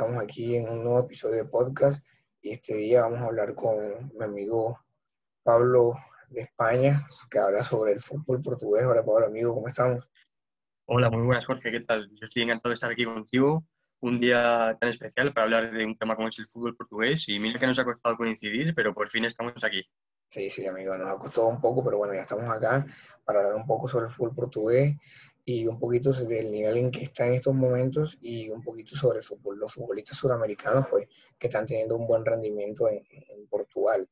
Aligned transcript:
estamos 0.00 0.22
aquí 0.22 0.56
en 0.56 0.66
un 0.66 0.82
nuevo 0.82 1.00
episodio 1.00 1.36
de 1.36 1.44
podcast 1.44 2.02
y 2.40 2.52
este 2.52 2.74
día 2.74 3.02
vamos 3.02 3.20
a 3.20 3.26
hablar 3.26 3.54
con 3.54 3.76
mi 4.16 4.24
amigo 4.24 4.80
Pablo 5.42 5.92
de 6.30 6.40
España, 6.40 7.06
que 7.30 7.38
habla 7.38 7.62
sobre 7.62 7.92
el 7.92 8.00
fútbol 8.00 8.40
portugués. 8.40 8.86
Hola 8.86 9.04
Pablo, 9.04 9.26
amigo, 9.26 9.52
¿cómo 9.52 9.68
estamos? 9.68 10.08
Hola, 10.86 11.10
muy 11.10 11.26
buenas 11.26 11.44
Jorge, 11.44 11.70
¿qué 11.70 11.80
tal? 11.80 12.08
Yo 12.14 12.24
estoy 12.24 12.44
encantado 12.44 12.70
de 12.70 12.76
estar 12.76 12.90
aquí 12.90 13.04
contigo, 13.04 13.62
un 14.00 14.18
día 14.18 14.74
tan 14.80 14.88
especial 14.88 15.34
para 15.34 15.44
hablar 15.44 15.70
de 15.70 15.84
un 15.84 15.98
tema 15.98 16.16
como 16.16 16.28
es 16.28 16.38
el 16.38 16.48
fútbol 16.48 16.74
portugués 16.74 17.28
y 17.28 17.38
mira 17.38 17.60
que 17.60 17.66
nos 17.66 17.78
ha 17.78 17.84
costado 17.84 18.16
coincidir, 18.16 18.74
pero 18.74 18.94
por 18.94 19.10
fin 19.10 19.26
estamos 19.26 19.62
aquí. 19.62 19.84
Sí, 20.30 20.48
sí, 20.48 20.66
amigo, 20.66 20.96
nos 20.96 21.10
ha 21.10 21.18
costado 21.18 21.48
un 21.48 21.60
poco, 21.60 21.84
pero 21.84 21.98
bueno, 21.98 22.14
ya 22.14 22.22
estamos 22.22 22.48
acá 22.48 22.86
para 23.26 23.40
hablar 23.40 23.54
un 23.56 23.66
poco 23.66 23.86
sobre 23.86 24.06
el 24.06 24.12
fútbol 24.12 24.34
portugués 24.34 24.96
y 25.44 25.66
un 25.66 25.78
poquito 25.78 26.12
del 26.12 26.50
nivel 26.50 26.76
en 26.76 26.90
que 26.90 27.02
está 27.02 27.26
en 27.26 27.34
estos 27.34 27.54
momentos 27.54 28.16
y 28.20 28.48
un 28.50 28.62
poquito 28.62 28.96
sobre 28.96 29.18
el 29.18 29.24
fútbol, 29.24 29.58
los 29.58 29.74
futbolistas 29.74 30.18
suramericanos, 30.18 30.86
pues, 30.90 31.08
que 31.38 31.46
están 31.48 31.66
teniendo 31.66 31.96
un 31.96 32.06
buen 32.06 32.24
rendimiento 32.24 32.88
en, 32.88 33.04
Portugal. 33.48 34.08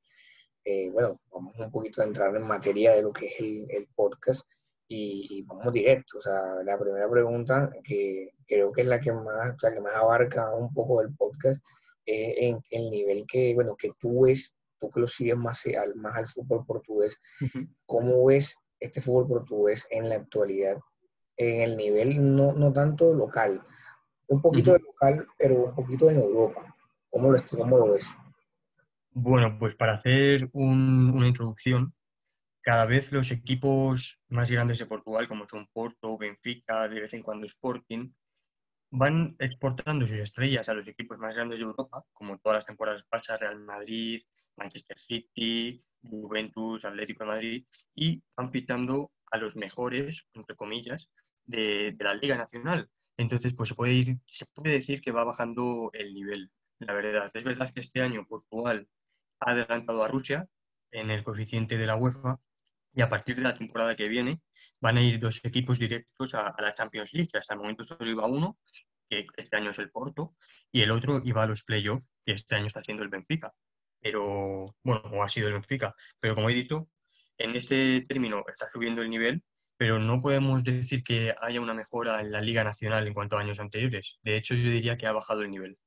Eh, 0.64 0.90
bueno, 0.90 1.20
vamos 1.30 1.54
un 1.58 1.70
poquito 1.70 2.02
a 2.02 2.04
entrar 2.04 2.34
en 2.34 2.42
materia 2.42 2.92
de 2.94 3.02
lo 3.02 3.12
que 3.12 3.26
es 3.26 3.34
el, 3.38 3.88
podcast 3.94 4.42
y, 4.88 5.42
vamos 5.44 5.72
directo. 5.72 6.18
O 6.18 6.20
sea, 6.20 6.62
la 6.64 6.78
primera 6.78 7.08
pregunta, 7.08 7.70
que 7.84 8.32
creo 8.46 8.72
que 8.72 8.80
es 8.82 8.86
la 8.86 9.00
que 9.00 9.12
más, 9.12 9.54
la 9.62 9.74
que 9.74 9.80
más 9.80 9.94
abarca 9.94 10.54
un 10.54 10.72
poco 10.72 11.00
del 11.00 11.14
podcast, 11.14 11.62
es 12.04 12.34
en 12.38 12.60
el 12.70 12.90
nivel 12.90 13.24
que, 13.28 13.54
bueno, 13.54 13.76
que 13.76 13.92
tú 14.00 14.22
ves 14.22 14.52
tú 14.78 14.90
que 14.90 15.00
lo 15.00 15.06
sigues 15.06 15.36
más 15.36 15.64
al, 15.66 15.94
más 15.96 16.16
al 16.16 16.26
fútbol 16.26 16.64
portugués, 16.64 17.16
¿cómo 17.86 18.24
ves 18.26 18.54
este 18.80 19.00
fútbol 19.00 19.26
portugués 19.26 19.86
en 19.90 20.08
la 20.08 20.16
actualidad? 20.16 20.78
En 21.38 21.62
el 21.62 21.76
nivel 21.76 22.36
no, 22.36 22.52
no 22.52 22.72
tanto 22.72 23.14
local, 23.14 23.62
un 24.26 24.42
poquito 24.42 24.72
de 24.72 24.80
local, 24.80 25.26
pero 25.38 25.66
un 25.66 25.74
poquito 25.74 26.10
en 26.10 26.18
Europa. 26.18 26.74
¿Cómo 27.10 27.30
lo, 27.30 27.38
cómo 27.56 27.78
lo 27.78 27.92
ves? 27.92 28.06
Bueno, 29.10 29.56
pues 29.58 29.74
para 29.74 29.94
hacer 29.94 30.50
una 30.52 31.26
introducción, 31.26 31.94
cada 32.60 32.84
vez 32.84 33.12
los 33.12 33.30
equipos 33.30 34.22
más 34.28 34.50
grandes 34.50 34.78
de 34.78 34.86
Portugal, 34.86 35.26
como 35.26 35.48
son 35.48 35.66
Porto, 35.72 36.18
Benfica, 36.18 36.88
de 36.88 37.00
vez 37.00 37.14
en 37.14 37.22
cuando 37.22 37.46
Sporting, 37.46 38.12
van 38.90 39.36
exportando 39.38 40.06
sus 40.06 40.18
estrellas 40.18 40.68
a 40.68 40.74
los 40.74 40.86
equipos 40.86 41.18
más 41.18 41.34
grandes 41.34 41.58
de 41.58 41.64
Europa, 41.64 42.04
como 42.12 42.38
todas 42.38 42.58
las 42.58 42.66
temporadas 42.66 43.02
pasadas, 43.08 43.40
Real 43.40 43.60
Madrid, 43.60 44.20
Manchester 44.56 44.98
City, 44.98 45.80
Juventus, 46.02 46.84
Atlético 46.84 47.24
de 47.24 47.30
Madrid, 47.30 47.66
y 47.94 48.22
van 48.36 48.50
fichando 48.50 49.12
a 49.30 49.38
los 49.38 49.56
mejores, 49.56 50.26
entre 50.34 50.56
comillas, 50.56 51.10
de, 51.48 51.96
la 51.98 52.14
Liga 52.14 52.36
Nacional. 52.36 52.88
Entonces, 53.16 53.52
pues 53.54 53.70
se 53.70 53.74
puede, 53.74 53.94
ir, 53.94 54.16
se 54.26 54.46
puede 54.54 54.74
decir 54.74 55.00
que 55.00 55.10
va 55.10 55.24
bajando 55.24 55.90
el 55.92 56.14
nivel, 56.14 56.50
la 56.78 56.92
verdad. 56.92 57.30
Es 57.34 57.42
verdad 57.42 57.72
que 57.74 57.80
este 57.80 58.00
año 58.00 58.26
Portugal 58.28 58.86
ha 59.40 59.50
adelantado 59.50 60.04
a 60.04 60.08
Rusia 60.08 60.46
en 60.92 61.10
el 61.10 61.24
coeficiente 61.24 61.76
de 61.76 61.86
la 61.86 61.96
UEFA 61.96 62.38
y 62.94 63.02
a 63.02 63.08
partir 63.08 63.36
de 63.36 63.42
la 63.42 63.54
temporada 63.54 63.96
que 63.96 64.08
viene 64.08 64.40
van 64.80 64.96
a 64.98 65.02
ir 65.02 65.18
dos 65.18 65.40
equipos 65.44 65.78
directos 65.78 66.34
a, 66.34 66.54
la 66.58 66.74
Champions 66.74 67.12
League, 67.12 67.30
hasta 67.34 67.54
el 67.54 67.60
momento 67.60 67.82
solo 67.84 68.08
iba 68.08 68.26
uno, 68.26 68.58
que 69.08 69.26
este 69.36 69.56
año 69.56 69.70
es 69.70 69.78
el 69.78 69.90
Porto, 69.90 70.36
y 70.70 70.82
el 70.82 70.90
otro 70.90 71.20
iba 71.24 71.42
a 71.42 71.46
los 71.46 71.64
playoffs, 71.64 72.06
que 72.24 72.32
este 72.32 72.54
año 72.54 72.66
está 72.66 72.82
siendo 72.82 73.02
el 73.02 73.08
Benfica. 73.08 73.52
Pero, 74.00 74.66
bueno, 74.84 75.02
o 75.12 75.24
ha 75.24 75.28
sido 75.28 75.48
el 75.48 75.54
Benfica. 75.54 75.94
Pero 76.20 76.36
como 76.36 76.50
he 76.50 76.54
dicho, 76.54 76.88
en 77.36 77.56
este 77.56 78.02
término 78.02 78.44
está 78.48 78.70
subiendo 78.70 79.02
el 79.02 79.10
nivel, 79.10 79.42
pero 79.78 80.00
no 80.00 80.20
podemos 80.20 80.64
decir 80.64 81.04
que 81.04 81.34
haya 81.40 81.60
una 81.60 81.72
mejora 81.72 82.20
en 82.20 82.32
la 82.32 82.40
Liga 82.40 82.64
Nacional 82.64 83.06
en 83.06 83.14
cuanto 83.14 83.38
a 83.38 83.40
años 83.40 83.60
anteriores. 83.60 84.18
De 84.22 84.36
hecho, 84.36 84.54
yo 84.54 84.68
diría 84.70 84.98
que 84.98 85.06
ha 85.06 85.12
bajado 85.12 85.42
el 85.42 85.52
nivel. 85.52 85.78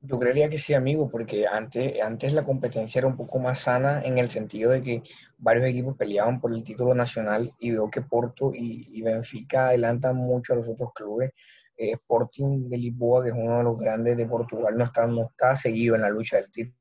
Yo 0.00 0.18
creería 0.18 0.48
que 0.48 0.58
sí, 0.58 0.72
amigo, 0.72 1.10
porque 1.10 1.46
antes, 1.46 2.00
antes 2.00 2.32
la 2.32 2.44
competencia 2.44 2.98
era 2.98 3.06
un 3.06 3.16
poco 3.16 3.38
más 3.38 3.60
sana 3.60 4.02
en 4.02 4.16
el 4.18 4.30
sentido 4.30 4.70
de 4.70 4.82
que 4.82 5.02
varios 5.36 5.66
equipos 5.66 5.96
peleaban 5.96 6.40
por 6.40 6.54
el 6.54 6.64
título 6.64 6.94
nacional 6.94 7.50
y 7.58 7.70
veo 7.70 7.90
que 7.90 8.02
Porto 8.02 8.50
y, 8.54 9.00
Benfica 9.02 9.68
adelantan 9.68 10.16
mucho 10.16 10.54
a 10.54 10.56
los 10.56 10.68
otros 10.68 10.90
clubes. 10.94 11.32
Eh, 11.76 11.92
Sporting 11.92 12.68
de 12.68 12.78
Lisboa, 12.78 13.24
que 13.24 13.30
es 13.30 13.34
uno 13.34 13.58
de 13.58 13.64
los 13.64 13.78
grandes 13.78 14.16
de 14.16 14.26
Portugal, 14.26 14.76
no 14.76 14.84
está, 14.84 15.06
no 15.06 15.26
está 15.26 15.54
seguido 15.54 15.96
en 15.96 16.02
la 16.02 16.08
lucha 16.08 16.36
del 16.36 16.50
título. 16.50 16.78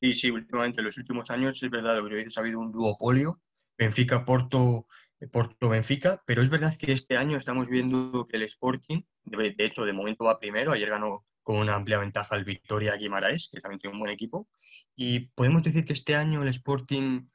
Sí, 0.00 0.14
sí, 0.14 0.30
últimamente, 0.30 0.80
en 0.80 0.86
los 0.86 0.98
últimos 0.98 1.30
años 1.30 1.62
es 1.62 1.70
verdad 1.70 1.96
lo 1.96 2.08
que 2.08 2.16
dices, 2.16 2.36
ha 2.36 2.40
habido 2.40 2.60
un 2.60 2.72
duopolio, 2.72 3.40
Benfica-Porto, 3.78 4.86
Porto-Benfica, 5.32 6.22
pero 6.26 6.42
es 6.42 6.50
verdad 6.50 6.76
que 6.76 6.92
este 6.92 7.16
año 7.16 7.36
estamos 7.36 7.68
viendo 7.68 8.26
que 8.26 8.36
el 8.36 8.42
Sporting, 8.42 9.02
de 9.24 9.54
hecho, 9.58 9.84
de 9.84 9.92
momento 9.92 10.24
va 10.24 10.38
primero, 10.38 10.72
ayer 10.72 10.90
ganó 10.90 11.24
con 11.42 11.58
una 11.58 11.76
amplia 11.76 11.98
ventaja 11.98 12.34
al 12.34 12.44
Victoria 12.44 12.96
Guimaraes, 12.96 13.48
que 13.52 13.60
también 13.60 13.78
tiene 13.78 13.94
un 13.94 14.00
buen 14.00 14.10
equipo. 14.10 14.48
Y 14.96 15.28
podemos 15.28 15.62
decir 15.62 15.84
que 15.84 15.92
este 15.92 16.16
año 16.16 16.42
el 16.42 16.48
Sporting 16.48 17.28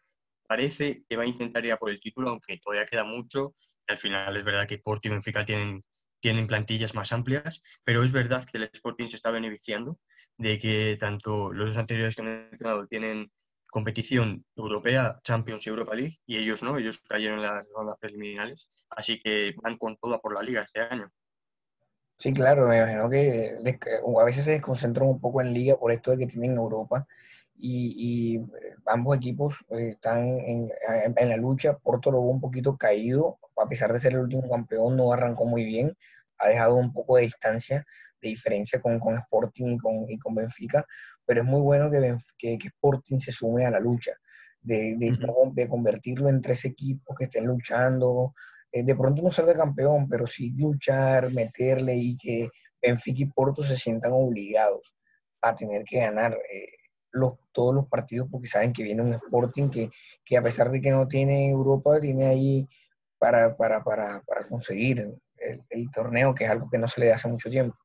parece 0.46 1.06
que 1.08 1.16
va 1.16 1.24
a 1.24 1.28
intentar 1.28 1.64
ir 1.64 1.72
a 1.72 1.78
por 1.78 1.90
el 1.90 2.02
título, 2.02 2.30
aunque 2.30 2.58
todavía 2.58 2.86
queda 2.86 3.06
mucho. 3.06 3.56
Al 3.88 3.98
final 3.98 4.36
es 4.36 4.44
verdad 4.44 4.68
que 4.68 4.80
Porto 4.80 5.08
y 5.08 5.12
Benfica 5.12 5.46
tienen, 5.46 5.86
tienen 6.20 6.46
plantillas 6.46 6.94
más 6.94 7.14
amplias, 7.14 7.62
pero 7.86 8.04
es 8.04 8.12
verdad 8.12 8.46
que 8.52 8.58
el 8.58 8.70
Sporting 8.74 9.08
se 9.08 9.16
está 9.16 9.32
beneficiando 9.32 9.98
de 10.38 10.60
que 10.60 10.98
tanto 11.00 11.54
los 11.54 11.68
dos 11.68 11.78
anteriores 11.78 12.14
que 12.14 12.22
he 12.22 12.26
mencionado 12.26 12.88
tienen 12.88 13.32
competición 13.72 14.46
europea, 14.56 15.20
Champions 15.24 15.66
y 15.66 15.70
Europa 15.70 15.96
League, 15.96 16.20
y 16.28 16.38
ellos 16.38 16.62
no, 16.62 16.78
ellos 16.78 17.02
cayeron 17.10 17.40
en 17.40 17.46
las 17.46 17.66
rondas 17.74 17.98
preliminares, 18.00 18.68
así 18.90 19.20
que 19.20 19.56
van 19.64 19.78
con 19.78 19.98
toda 19.98 20.20
por 20.20 20.36
la 20.36 20.44
liga 20.44 20.62
este 20.62 20.82
año. 20.82 21.12
Sí, 22.18 22.34
claro, 22.34 22.68
me 22.68 22.78
imagino 22.78 23.10
que 23.10 23.58
a 24.20 24.24
veces 24.24 24.46
se 24.46 24.52
desconcentran 24.52 25.08
un 25.08 25.20
poco 25.20 25.42
en 25.42 25.54
liga 25.54 25.76
por 25.78 25.92
esto 25.92 26.12
de 26.12 26.20
que 26.20 26.28
tienen 26.28 26.56
Europa 26.56 27.08
y, 27.58 28.38
eh, 28.38 28.76
ambos 28.86 29.18
equipos 29.18 29.66
eh, 29.70 29.92
están 29.92 30.40
en, 30.40 30.70
la 31.16 31.38
lucha. 31.38 31.78
Porto 31.78 32.12
lo 32.12 32.20
un 32.20 32.42
poquito 32.42 32.78
caído, 32.78 33.40
a 33.58 33.68
pesar 33.68 33.94
de 33.94 34.00
ser 34.00 34.14
el 34.14 34.20
último 34.20 34.50
campeón, 34.50 34.98
no 34.98 35.14
arrancó 35.14 35.46
muy 35.46 35.64
bien, 35.64 35.96
ha 36.38 36.48
dejado 36.48 36.76
un 36.76 36.92
poco 36.92 37.18
de 37.18 37.24
distancia, 37.24 37.86
de 38.22 38.30
diferencia 38.30 38.82
con, 38.82 39.00
con 39.00 39.16
Sporting 39.16 39.74
y 39.74 39.78
con, 39.78 40.10
y 40.10 40.18
con 40.18 40.36
Benfica, 40.36 40.86
pero 41.32 41.44
es 41.44 41.48
muy 41.48 41.62
bueno 41.62 41.90
que, 41.90 42.18
que, 42.58 42.68
Sporting 42.68 43.18
se 43.18 43.32
sume 43.32 43.66
a 43.66 43.72
la 43.72 43.80
lucha, 43.80 44.12
de, 44.60 44.98
de, 44.98 45.18
de 45.54 45.70
convertirlo 45.70 46.28
en 46.28 46.42
tres 46.42 46.66
equipos 46.66 47.16
que 47.18 47.24
estén 47.24 47.46
luchando, 47.46 48.34
eh, 48.70 48.84
de 48.84 48.94
pronto 48.98 49.22
no 49.22 49.32
ser 49.32 49.46
de 49.46 49.54
campeón, 49.54 50.10
pero 50.10 50.28
sí 50.28 50.52
luchar, 50.58 51.32
meterle 51.32 51.96
y 51.96 52.18
que 52.18 52.50
Benfica 52.82 53.22
y 53.22 53.28
Porto 53.28 53.64
se 53.64 53.78
sientan 53.78 54.12
obligados 54.12 54.94
a 55.42 55.56
tener 55.56 55.86
que 55.86 56.00
ganar 56.00 56.34
eh, 56.34 56.68
los, 57.14 57.36
todos 57.54 57.74
los 57.76 57.88
partidos 57.88 58.28
porque 58.30 58.48
saben 58.48 58.74
que 58.74 58.84
viene 58.84 59.02
un 59.02 59.14
Sporting 59.14 59.70
que, 59.70 59.90
que, 60.26 60.36
a 60.36 60.44
pesar 60.44 60.70
de 60.70 60.82
que 60.82 60.92
no 60.92 61.08
tiene 61.08 61.50
Europa, 61.50 61.98
tiene 62.02 62.26
ahí 62.26 62.68
para, 63.18 63.56
para, 63.56 63.86
para, 63.86 64.22
para 64.24 64.50
conseguir 64.50 65.00
el, 65.38 65.64
el, 65.70 65.92
torneo, 65.92 66.36
que 66.36 66.44
es 66.44 66.50
algo 66.50 66.70
que 66.70 66.78
no 66.78 66.90
se 66.90 67.00
le 67.00 67.14
hace 67.14 67.30
mucho 67.30 67.50
tiempo. 67.50 67.78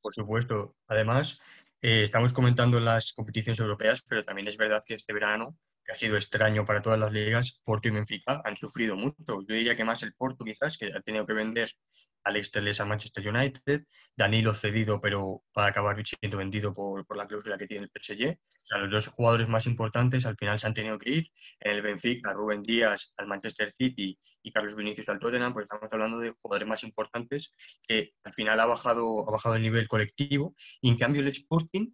Por 0.00 0.14
supuesto. 0.14 0.74
Además, 0.86 1.38
eh, 1.84 2.04
estamos 2.04 2.32
comentando 2.32 2.80
las 2.80 3.12
competiciones 3.12 3.60
europeas, 3.60 4.02
pero 4.08 4.24
también 4.24 4.48
es 4.48 4.56
verdad 4.56 4.82
que 4.86 4.94
este 4.94 5.12
verano 5.12 5.58
que 5.84 5.92
ha 5.92 5.96
sido 5.96 6.16
extraño 6.16 6.64
para 6.64 6.82
todas 6.82 6.98
las 6.98 7.12
ligas, 7.12 7.60
Porto 7.64 7.88
y 7.88 7.90
Benfica 7.90 8.40
han 8.44 8.56
sufrido 8.56 8.96
mucho. 8.96 9.16
Yo 9.26 9.54
diría 9.54 9.76
que 9.76 9.84
más 9.84 10.02
el 10.02 10.14
Porto 10.14 10.44
quizás, 10.44 10.78
que 10.78 10.86
ha 10.86 11.00
tenido 11.00 11.26
que 11.26 11.34
vender 11.34 11.70
Alex 12.24 12.50
Telles 12.50 12.80
a 12.80 12.86
Manchester 12.86 13.28
United, 13.28 13.84
Danilo 14.16 14.54
cedido, 14.54 15.00
pero 15.00 15.42
para 15.52 15.68
acabar 15.68 16.02
siendo 16.04 16.38
vendido 16.38 16.72
por, 16.72 17.06
por 17.06 17.16
la 17.16 17.26
cláusula 17.26 17.58
que 17.58 17.66
tiene 17.66 17.84
el 17.84 17.90
PSG. 17.90 18.38
O 18.64 18.66
sea, 18.66 18.78
los 18.78 18.90
dos 18.90 19.08
jugadores 19.08 19.46
más 19.46 19.66
importantes 19.66 20.24
al 20.24 20.36
final 20.36 20.58
se 20.58 20.66
han 20.66 20.72
tenido 20.72 20.98
que 20.98 21.10
ir. 21.10 21.30
En 21.60 21.72
el 21.72 21.82
Benfica, 21.82 22.32
Rubén 22.32 22.62
Díaz 22.62 23.12
al 23.18 23.26
Manchester 23.26 23.74
City 23.76 24.18
y 24.42 24.52
Carlos 24.52 24.74
Vinicius 24.74 25.08
al 25.10 25.18
Tottenham, 25.18 25.52
pues 25.52 25.64
estamos 25.64 25.92
hablando 25.92 26.18
de 26.18 26.30
jugadores 26.40 26.66
más 26.66 26.82
importantes 26.82 27.52
que 27.86 28.14
al 28.24 28.32
final 28.32 28.58
ha 28.58 28.66
bajado, 28.66 29.28
ha 29.28 29.32
bajado 29.32 29.56
el 29.56 29.62
nivel 29.62 29.86
colectivo. 29.86 30.54
Y 30.80 30.88
en 30.88 30.96
cambio 30.96 31.20
el 31.20 31.28
Sporting, 31.28 31.90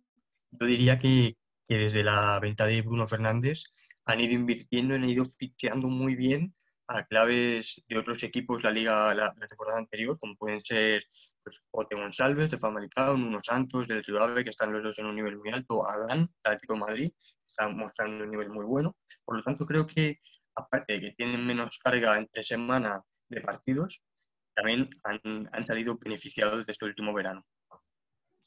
yo 0.52 0.66
diría 0.66 1.00
que, 1.00 1.36
que 1.66 1.74
desde 1.74 2.04
la 2.04 2.38
venta 2.38 2.66
de 2.66 2.82
Bruno 2.82 3.06
Fernández 3.08 3.64
han 4.06 4.20
ido 4.20 4.34
invirtiendo, 4.34 4.94
han 4.94 5.08
ido 5.08 5.24
ficheando 5.24 5.88
muy 5.88 6.14
bien 6.14 6.54
a 6.88 7.04
claves 7.04 7.82
de 7.88 7.98
otros 7.98 8.22
equipos 8.24 8.64
la 8.64 8.70
liga 8.70 9.14
la, 9.14 9.32
temporada 9.48 9.78
anterior, 9.78 10.18
como 10.18 10.34
pueden 10.36 10.60
ser 10.64 11.04
pues, 11.42 11.56
Ote 11.70 11.94
González 11.94 12.50
de 12.50 12.58
Famalicao, 12.58 13.16
Nuno 13.16 13.40
Santos 13.42 13.86
del 13.86 14.04
Ciudad 14.04 14.34
que 14.34 14.50
están 14.50 14.72
los 14.72 14.82
dos 14.82 14.98
en 14.98 15.06
un 15.06 15.14
nivel 15.14 15.38
muy 15.38 15.50
alto, 15.50 15.88
Adán, 15.88 16.28
Atlético 16.42 16.74
de 16.74 16.80
Madrid, 16.80 17.12
están 17.46 17.76
mostrando 17.76 18.24
un 18.24 18.30
nivel 18.30 18.50
muy 18.50 18.64
bueno. 18.64 18.96
Por 19.24 19.36
lo 19.36 19.42
tanto, 19.42 19.66
creo 19.66 19.86
que 19.86 20.20
aparte 20.56 20.94
de 20.94 21.00
que 21.00 21.12
tienen 21.12 21.46
menos 21.46 21.78
carga 21.78 22.16
entre 22.16 22.42
semana 22.42 23.00
de 23.28 23.40
partidos, 23.40 24.02
también 24.54 24.90
han, 25.04 25.48
han 25.52 25.66
salido 25.66 25.96
beneficiados 25.96 26.66
de 26.66 26.72
este 26.72 26.84
último 26.84 27.14
verano. 27.14 27.44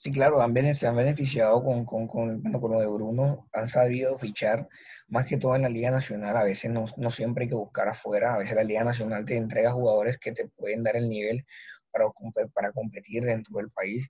Sí, 0.04 0.12
claro, 0.12 0.42
han, 0.42 0.76
se 0.76 0.86
han 0.86 0.98
beneficiado 0.98 1.64
con, 1.64 1.86
con, 1.86 2.10
con, 2.10 2.42
lo 2.44 2.80
de 2.80 2.88
Bruno, 2.88 3.48
han 3.54 3.70
sabido 3.70 4.18
fichar 4.18 4.68
más 5.08 5.26
que 5.26 5.38
todo 5.38 5.56
en 5.56 5.62
la 5.62 5.70
Liga 5.70 5.92
Nacional. 5.92 6.36
A 6.36 6.44
veces 6.44 6.70
no, 6.72 6.84
no, 6.98 7.10
siempre 7.10 7.44
hay 7.46 7.50
que 7.50 7.56
buscar 7.56 7.88
afuera, 7.88 8.34
a 8.34 8.38
veces 8.38 8.58
la 8.58 8.66
Liga 8.66 8.84
Nacional 8.84 9.24
te 9.24 9.38
entrega 9.38 9.72
jugadores 9.72 10.18
que 10.18 10.34
te 10.34 10.50
pueden 10.50 10.84
dar 10.84 10.98
el 10.98 11.08
nivel 11.08 11.46
para, 11.90 12.08
para 12.54 12.74
competir 12.74 13.24
dentro 13.24 13.56
del 13.56 13.70
país. 13.72 14.10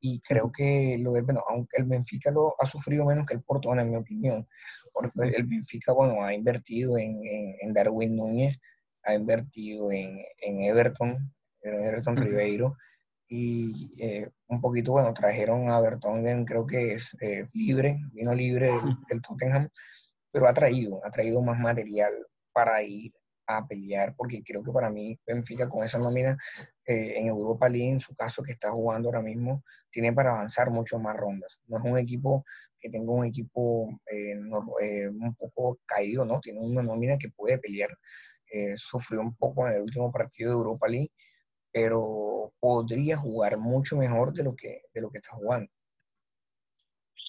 Y 0.00 0.20
creo 0.20 0.50
que 0.50 0.96
lo 0.98 1.12
de, 1.12 1.20
bueno, 1.20 1.44
aunque 1.46 1.76
el 1.76 1.84
Benfica 1.84 2.30
lo 2.30 2.54
ha 2.58 2.64
sufrido 2.64 3.04
menos 3.04 3.26
que 3.26 3.34
el 3.34 3.42
Porto, 3.42 3.74
en 3.74 3.90
mi 3.90 3.96
opinión, 3.96 4.48
porque 4.94 5.10
el 5.36 5.44
Benfica, 5.44 5.92
bueno, 5.92 6.24
ha 6.24 6.32
invertido 6.32 6.96
en, 6.96 7.20
en, 7.60 7.74
Darwin 7.74 8.16
Núñez, 8.16 8.58
ha 9.02 9.12
invertido 9.12 9.92
en, 9.92 10.24
en 10.38 10.62
Everton, 10.62 11.30
en 11.60 11.84
Everton 11.84 12.16
Ribeiro, 12.16 12.78
y 13.28 13.94
eh, 14.02 14.30
un 14.48 14.60
poquito, 14.60 14.92
bueno, 14.92 15.12
trajeron 15.12 15.68
a 15.68 15.80
Bertongen, 15.80 16.44
creo 16.44 16.66
que 16.66 16.94
es 16.94 17.14
eh, 17.20 17.46
libre, 17.52 17.98
vino 18.12 18.32
libre 18.34 18.72
del, 19.08 19.22
Tottenham, 19.22 19.68
pero 20.32 20.48
ha 20.48 20.54
traído, 20.54 21.04
ha 21.04 21.10
traído 21.10 21.42
más 21.42 21.58
material 21.58 22.12
para 22.52 22.82
ir 22.82 23.12
a 23.46 23.66
pelear, 23.66 24.14
porque 24.16 24.42
creo 24.42 24.62
que 24.62 24.72
para 24.72 24.90
mí 24.90 25.18
Benfica 25.26 25.68
con 25.68 25.84
esa 25.84 25.98
nómina 25.98 26.36
eh, 26.86 27.14
en 27.16 27.28
Europa 27.28 27.68
League, 27.68 27.90
en 27.92 28.00
su 28.00 28.14
caso 28.14 28.42
que 28.42 28.52
está 28.52 28.70
jugando 28.70 29.08
ahora 29.08 29.22
mismo, 29.22 29.62
tiene 29.90 30.12
para 30.12 30.30
avanzar 30.30 30.70
mucho 30.70 30.98
más 30.98 31.16
rondas. 31.16 31.58
No 31.66 31.78
es 31.78 31.84
un 31.84 31.98
equipo 31.98 32.44
que 32.80 32.90
tenga 32.90 33.10
un 33.12 33.24
equipo 33.24 33.88
un 33.90 35.36
poco 35.36 35.78
caído, 35.84 36.24
¿no? 36.24 36.40
Tiene 36.40 36.60
una 36.60 36.82
nómina 36.82 37.18
que 37.18 37.30
puede 37.30 37.58
pelear. 37.58 37.90
sufrió 38.76 39.20
un 39.20 39.34
poco 39.34 39.66
en 39.66 39.74
el 39.74 39.82
último 39.82 40.12
partido 40.12 40.50
de 40.50 40.56
Europa 40.56 40.86
League, 40.86 41.10
pero 41.72 42.52
podría 42.60 43.16
jugar 43.16 43.58
mucho 43.58 43.96
mejor 43.96 44.32
de 44.32 44.44
lo 44.44 44.54
que, 44.54 44.82
de 44.92 45.00
lo 45.00 45.10
que 45.10 45.18
está 45.18 45.34
jugando. 45.34 45.70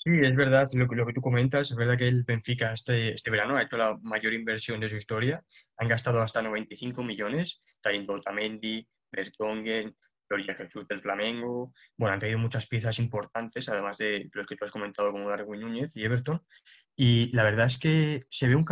Sí, 0.04 0.12
es 0.24 0.36
verdad 0.36 0.68
lo, 0.74 0.86
lo, 0.86 1.06
que 1.06 1.14
tú 1.14 1.22
comentas. 1.22 1.72
Es 1.72 1.78
verdad 1.78 1.98
que 1.98 2.08
el 2.08 2.24
Benfica 2.24 2.74
este, 2.74 3.14
este 3.14 3.30
verano 3.30 3.58
ha 3.58 3.64
hecho 3.64 3.78
la 3.78 3.98
mayor 4.02 4.34
inversión 4.34 4.80
de 4.80 4.88
su 4.88 4.96
historia. 4.96 5.44
Han 5.78 5.90
gastado 5.90 6.22
hasta 6.22 6.42
95 6.42 7.04
millones, 7.04 7.60
trayendo 7.82 8.14
Otamendi, 8.14 8.88
Bertongen, 9.12 9.96
Gloria 10.30 10.56
Jesús 10.56 10.88
del 10.88 11.02
Flamengo. 11.02 11.74
Bueno, 11.98 12.14
han 12.14 12.20
traído 12.20 12.38
muchas 12.38 12.68
piezas 12.68 13.00
importantes, 13.00 13.68
además 13.68 13.98
de 13.98 14.30
los 14.34 14.46
que 14.46 14.56
tú 14.56 14.64
has 14.64 14.72
comentado, 14.72 15.12
como 15.12 15.30
Darwin 15.30 15.62
Núñez 15.62 15.92
y 15.96 16.06
Everton. 16.06 16.42
Y 17.02 17.32
la 17.34 17.44
verdad 17.44 17.68
es 17.68 17.78
que 17.78 18.26
se 18.30 18.50
ve 18.50 18.56
un, 18.56 18.66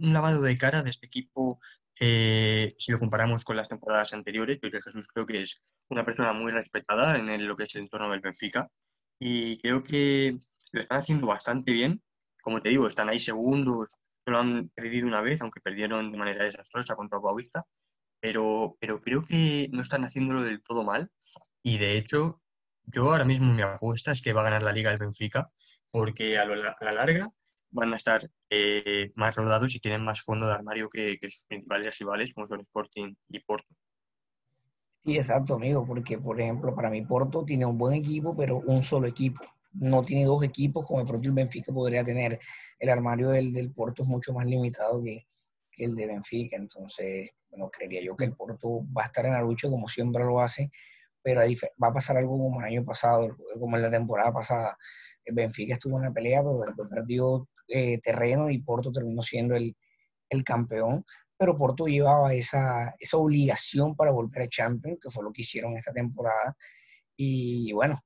un 0.00 0.12
lavado 0.14 0.40
de 0.40 0.56
cara 0.56 0.82
de 0.82 0.88
este 0.88 1.04
equipo 1.04 1.60
eh, 2.00 2.74
si 2.78 2.92
lo 2.92 2.98
comparamos 2.98 3.44
con 3.44 3.58
las 3.58 3.68
temporadas 3.68 4.14
anteriores, 4.14 4.58
porque 4.58 4.80
Jesús 4.80 5.06
creo 5.06 5.26
que 5.26 5.42
es 5.42 5.60
una 5.90 6.02
persona 6.02 6.32
muy 6.32 6.50
respetada 6.50 7.18
en 7.18 7.46
lo 7.46 7.54
que 7.54 7.64
es 7.64 7.74
el 7.74 7.82
entorno 7.82 8.10
del 8.10 8.20
Benfica 8.22 8.70
y 9.20 9.58
creo 9.58 9.84
que 9.84 10.38
lo 10.72 10.80
están 10.80 11.00
haciendo 11.00 11.26
bastante 11.26 11.72
bien. 11.72 12.02
Como 12.42 12.62
te 12.62 12.70
digo, 12.70 12.88
están 12.88 13.10
ahí 13.10 13.20
segundos, 13.20 13.90
solo 14.24 14.38
han 14.38 14.70
perdido 14.70 15.06
una 15.06 15.20
vez, 15.20 15.42
aunque 15.42 15.60
perdieron 15.60 16.10
de 16.10 16.16
manera 16.16 16.44
desastrosa 16.44 16.96
contra 16.96 17.18
Boavista, 17.18 17.66
pero, 18.18 18.78
pero 18.80 19.02
creo 19.02 19.26
que 19.26 19.68
no 19.72 19.82
están 19.82 20.06
haciéndolo 20.06 20.40
del 20.40 20.62
todo 20.62 20.84
mal 20.84 21.10
y 21.62 21.76
de 21.76 21.98
hecho 21.98 22.40
yo 22.84 23.12
ahora 23.12 23.26
mismo 23.26 23.52
mi 23.52 23.60
apuesta 23.60 24.12
es 24.12 24.22
que 24.22 24.32
va 24.32 24.40
a 24.40 24.44
ganar 24.44 24.62
la 24.62 24.72
liga 24.72 24.90
el 24.90 24.96
Benfica 24.96 25.50
porque 25.90 26.38
a, 26.38 26.46
la 26.46 26.92
larga 26.92 27.30
van 27.74 27.92
a 27.92 27.96
estar 27.96 28.30
eh, 28.50 29.10
más 29.16 29.34
rodados 29.34 29.74
y 29.74 29.80
tienen 29.80 30.04
más 30.04 30.22
fondo 30.22 30.46
de 30.46 30.54
armario 30.54 30.88
que, 30.88 31.18
sus 31.22 31.44
principales 31.46 31.98
rivales, 31.98 32.32
como 32.32 32.46
son 32.46 32.60
Sporting 32.60 33.14
y 33.28 33.40
Porto. 33.40 33.68
Sí, 35.04 35.16
exacto, 35.16 35.54
amigo, 35.54 35.84
porque 35.84 36.16
por 36.16 36.40
ejemplo, 36.40 36.74
para 36.74 36.88
mí 36.88 37.02
Porto 37.02 37.44
tiene 37.44 37.66
un 37.66 37.76
buen 37.76 37.94
equipo, 37.94 38.34
pero 38.36 38.58
un 38.58 38.82
solo 38.82 39.08
equipo. 39.08 39.42
No 39.72 40.02
tiene 40.02 40.24
dos 40.24 40.42
equipos 40.44 40.86
como 40.86 41.00
el 41.00 41.06
propio 41.06 41.34
Benfica 41.34 41.72
podría 41.72 42.04
tener. 42.04 42.38
El 42.78 42.88
armario 42.88 43.30
del, 43.30 43.52
del 43.52 43.72
Porto 43.72 44.04
es 44.04 44.08
mucho 44.08 44.32
más 44.32 44.46
limitado 44.46 45.02
que, 45.02 45.26
que 45.72 45.84
el 45.84 45.96
de 45.96 46.06
Benfica. 46.06 46.56
Entonces, 46.56 47.30
bueno, 47.50 47.70
creería 47.70 48.02
yo 48.02 48.16
que 48.16 48.24
el 48.24 48.36
Porto 48.36 48.86
va 48.96 49.02
a 49.02 49.06
estar 49.06 49.26
en 49.26 49.32
la 49.32 49.42
lucha 49.42 49.68
como 49.68 49.88
siempre 49.88 50.24
lo 50.24 50.40
hace, 50.40 50.70
pero 51.22 51.40
va 51.82 51.88
a 51.88 51.92
pasar 51.92 52.16
algo 52.16 52.38
como 52.38 52.60
el 52.60 52.66
año 52.66 52.84
pasado, 52.84 53.36
como 53.58 53.76
en 53.76 53.82
la 53.82 53.90
temporada 53.90 54.32
pasada. 54.32 54.78
El 55.24 55.34
Benfica 55.34 55.74
estuvo 55.74 55.98
en 55.98 56.04
la 56.04 56.12
pelea, 56.12 56.40
pero 56.40 56.60
después 56.60 56.88
perdió 56.88 57.44
eh, 57.68 57.98
terreno 58.00 58.50
y 58.50 58.58
Porto 58.58 58.92
terminó 58.92 59.22
siendo 59.22 59.54
el, 59.56 59.76
el, 60.30 60.44
campeón. 60.44 61.04
Pero 61.36 61.56
Porto 61.56 61.86
llevaba 61.86 62.34
esa, 62.34 62.94
esa 62.98 63.16
obligación 63.16 63.96
para 63.96 64.12
volver 64.12 64.42
a 64.42 64.48
Champions, 64.48 64.98
que 65.02 65.10
fue 65.10 65.24
lo 65.24 65.32
que 65.32 65.42
hicieron 65.42 65.76
esta 65.76 65.92
temporada. 65.92 66.56
Y 67.16 67.72
bueno, 67.72 68.00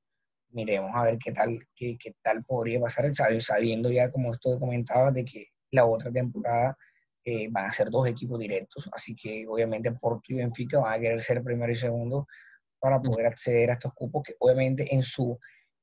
miremos 0.50 0.90
a 0.94 1.04
ver 1.04 1.18
qué 1.18 1.32
tal, 1.32 1.58
qué, 1.74 1.96
qué 1.98 2.14
tal 2.22 2.44
podría 2.44 2.80
pasar, 2.80 3.10
sabiendo 3.40 3.90
ya, 3.90 4.10
como 4.10 4.32
esto 4.32 4.58
comentaba, 4.58 5.10
de 5.10 5.24
que 5.24 5.48
la 5.70 5.86
otra 5.86 6.10
temporada 6.10 6.76
eh, 7.24 7.48
van 7.50 7.66
a 7.66 7.72
ser 7.72 7.90
dos 7.90 8.06
equipos 8.08 8.38
directos, 8.38 8.88
así 8.92 9.14
que 9.14 9.46
obviamente 9.46 9.92
Porto 9.92 10.32
y 10.32 10.36
Benfica 10.36 10.78
van 10.78 10.94
a 10.94 10.98
querer 10.98 11.20
ser 11.20 11.42
primero 11.42 11.70
y 11.70 11.76
segundo 11.76 12.26
para 12.78 13.00
poder 13.02 13.26
acceder 13.26 13.70
a 13.70 13.74
estos 13.74 13.92
cupos 13.92 14.22
que 14.24 14.34
obviamente 14.38 14.94
en 14.94 15.02
su 15.02 15.38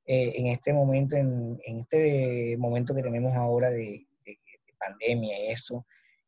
eh, 0.06 0.34
en 0.36 0.48
este 0.48 0.74
momento, 0.74 1.16
en, 1.16 1.60
este 1.66 2.56
momento 2.58 2.94
que 2.94 3.02
tenemos 3.02 3.36
ahora 3.36 3.70
de, 3.70 4.06
pandemia 4.78 5.40
y 5.40 5.52
esto, 5.52 5.86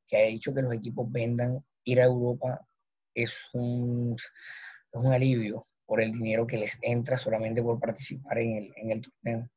que 0.07 0.17
ha 0.17 0.23
hecho 0.23 0.53
que 0.53 0.61
los 0.61 0.73
equipos 0.73 1.11
vendan, 1.11 1.63
ir 1.83 2.01
a 2.01 2.05
Europa 2.05 2.65
es 3.13 3.49
un, 3.53 4.15
es 4.17 4.99
un 4.99 5.11
alivio 5.11 5.67
por 5.85 6.01
el 6.01 6.11
dinero 6.11 6.47
que 6.47 6.57
les 6.57 6.77
entra 6.81 7.17
solamente 7.17 7.61
por 7.61 7.79
participar 7.79 8.39
en 8.39 8.57
el, 8.57 8.73
en 8.77 8.91
el 8.91 9.01
torneo. 9.01 9.49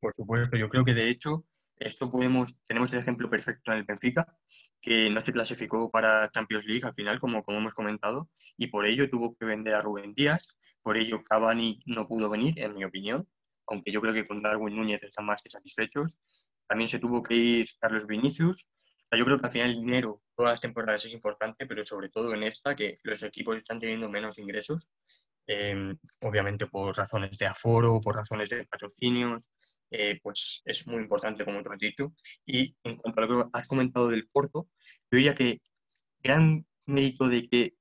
Por 0.00 0.14
supuesto, 0.14 0.56
yo 0.56 0.68
creo 0.68 0.84
que 0.84 0.94
de 0.94 1.10
hecho 1.10 1.44
esto 1.80 2.10
podemos, 2.10 2.54
tenemos 2.66 2.92
el 2.92 3.00
ejemplo 3.00 3.28
perfecto 3.28 3.72
en 3.72 3.78
el 3.78 3.84
Benfica, 3.84 4.26
que 4.80 5.10
no 5.10 5.20
se 5.20 5.32
clasificó 5.32 5.90
para 5.90 6.30
Champions 6.30 6.66
League 6.66 6.86
al 6.86 6.94
final, 6.94 7.18
como, 7.20 7.42
como 7.42 7.58
hemos 7.58 7.74
comentado, 7.74 8.28
y 8.56 8.68
por 8.68 8.86
ello 8.86 9.08
tuvo 9.10 9.34
que 9.34 9.44
vender 9.44 9.74
a 9.74 9.82
Rubén 9.82 10.14
Díaz, 10.14 10.46
por 10.82 10.96
ello, 10.96 11.22
Cavani 11.24 11.80
no 11.86 12.06
pudo 12.08 12.28
venir, 12.28 12.58
en 12.58 12.74
mi 12.74 12.84
opinión, 12.84 13.28
aunque 13.66 13.92
yo 13.92 14.00
creo 14.00 14.14
que 14.14 14.26
con 14.26 14.42
Darwin 14.42 14.76
Núñez 14.76 15.02
están 15.02 15.26
más 15.26 15.42
que 15.42 15.50
satisfechos. 15.50 16.18
También 16.68 16.90
se 16.90 16.98
tuvo 16.98 17.22
que 17.22 17.34
ir 17.34 17.68
Carlos 17.80 18.06
Vinicius. 18.06 18.68
yo 19.12 19.24
creo 19.24 19.38
que 19.38 19.46
al 19.46 19.52
final 19.52 19.70
el 19.70 19.80
dinero, 19.80 20.22
todas 20.36 20.52
las 20.52 20.60
temporadas 20.60 21.04
es 21.04 21.12
importante, 21.14 21.66
pero 21.66 21.84
sobre 21.84 22.08
todo 22.08 22.32
en 22.34 22.44
esta, 22.44 22.76
que 22.76 22.94
los 23.02 23.22
equipos 23.22 23.56
están 23.56 23.80
teniendo 23.80 24.08
menos 24.08 24.38
ingresos, 24.38 24.88
eh, 25.46 25.94
obviamente 26.20 26.66
por 26.66 26.96
razones 26.96 27.36
de 27.36 27.46
aforo, 27.46 28.00
por 28.00 28.14
razones 28.14 28.48
de 28.50 28.66
patrocinios, 28.66 29.50
eh, 29.90 30.20
pues 30.22 30.62
es 30.64 30.86
muy 30.86 31.02
importante, 31.02 31.44
como 31.44 31.62
tú 31.62 31.72
has 31.72 31.78
dicho. 31.78 32.12
Y 32.46 32.76
en 32.84 32.96
cuanto 32.96 33.20
a 33.20 33.26
lo 33.26 33.44
que 33.44 33.50
has 33.52 33.66
comentado 33.66 34.08
del 34.08 34.28
Porto, 34.28 34.68
yo 35.10 35.16
diría 35.16 35.34
que 35.34 35.60
gran 36.22 36.64
mérito 36.86 37.28
de 37.28 37.48
que 37.48 37.74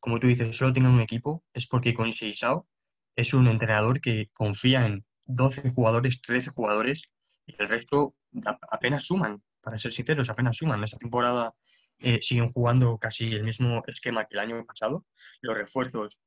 como 0.00 0.18
tú 0.20 0.26
dices, 0.26 0.56
solo 0.56 0.72
tengan 0.72 0.92
un 0.92 1.00
equipo, 1.00 1.44
es 1.52 1.66
porque 1.66 1.94
con 1.94 2.12
Seisao 2.12 2.68
es 3.16 3.34
un 3.34 3.48
entrenador 3.48 4.00
que 4.00 4.30
confía 4.32 4.86
en 4.86 5.04
12 5.24 5.70
jugadores, 5.70 6.20
13 6.22 6.50
jugadores, 6.50 7.02
y 7.46 7.54
el 7.58 7.68
resto 7.68 8.14
apenas 8.70 9.06
suman, 9.06 9.42
para 9.60 9.78
ser 9.78 9.92
sinceros, 9.92 10.30
apenas 10.30 10.56
suman. 10.56 10.82
Esta 10.84 10.98
temporada 10.98 11.52
eh, 11.98 12.20
siguen 12.22 12.50
jugando 12.50 12.96
casi 12.98 13.32
el 13.32 13.42
mismo 13.42 13.82
esquema 13.86 14.24
que 14.24 14.34
el 14.34 14.40
año 14.40 14.64
pasado. 14.64 15.04
Los 15.40 15.56
refuerzos 15.56 16.18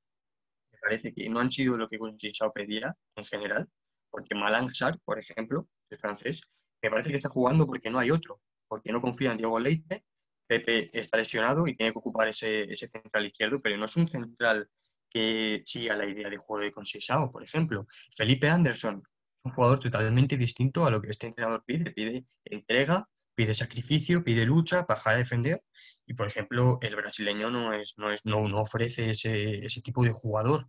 me 0.72 0.80
parece 0.80 1.14
que 1.14 1.30
no 1.30 1.40
han 1.40 1.52
sido 1.52 1.78
lo 1.78 1.88
que 1.88 1.98
Seisao 2.20 2.52
pedía 2.52 2.96
en 3.16 3.26
general, 3.26 3.70
porque 4.10 4.36
Malang 4.36 4.74
Sar, 4.74 5.00
por 5.06 5.18
ejemplo, 5.20 5.68
el 5.90 5.98
francés, 5.98 6.42
me 6.82 6.90
parece 6.90 7.10
que 7.10 7.18
está 7.18 7.30
jugando 7.30 7.66
porque 7.66 7.90
no 7.90 8.00
hay 8.00 8.12
otro, 8.12 8.42
porque 8.68 8.92
no 8.92 9.02
confía 9.02 9.32
en 9.32 9.38
Diego 9.38 9.60
Leite 9.60 10.04
Pepe 10.52 10.90
está 10.92 11.18
lesionado 11.18 11.66
y 11.66 11.78
tiene 11.78 11.94
que 11.94 12.00
ocupar 12.00 12.28
ese, 12.28 12.76
central 12.76 13.26
izquierdo, 13.26 13.62
pero 13.62 13.78
no 13.78 13.86
es 13.86 13.96
un 13.96 14.06
central 14.06 14.68
que 15.10 15.62
siga 15.66 15.96
la 15.96 16.06
idea 16.06 16.30
de 16.30 16.36
juego 16.36 16.62
de 16.62 16.74
Conceição, 16.74 17.32
por 17.32 17.42
ejemplo. 17.42 17.88
Felipe 18.18 18.50
Anderson, 18.50 19.02
un 19.46 19.52
jugador 19.54 19.80
totalmente 19.80 20.36
distinto 20.36 20.86
a 20.86 20.92
lo 20.92 21.02
que 21.02 21.10
este 21.10 21.28
entrenador 21.28 21.64
pide. 21.66 21.92
Pide 21.92 22.26
entrega, 22.44 23.08
pide 23.34 23.54
sacrificio, 23.54 24.26
pide 24.26 24.44
lucha, 24.44 24.82
bajar 24.82 25.14
a 25.14 25.20
defender. 25.20 25.64
Y, 26.06 26.16
por 26.16 26.28
ejemplo, 26.28 26.80
el 26.82 26.98
brasileño 26.98 27.50
no, 27.50 27.72
es, 27.72 27.94
no, 27.96 28.12
es, 28.12 28.26
no, 28.26 28.44
ofrece 28.60 29.12
ese, 29.12 29.66
ese, 29.66 29.82
tipo 29.82 30.04
de 30.04 30.12
jugador. 30.12 30.68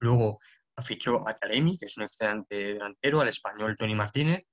Luego 0.00 0.40
fichó 0.82 1.28
a 1.28 1.38
Taremi, 1.38 1.78
que 1.78 1.86
es 1.86 1.96
un 1.96 2.02
excelente 2.02 2.56
delantero, 2.56 3.20
al 3.20 3.28
español 3.28 3.76
Tony 3.78 3.94
Martínez. 3.94 4.44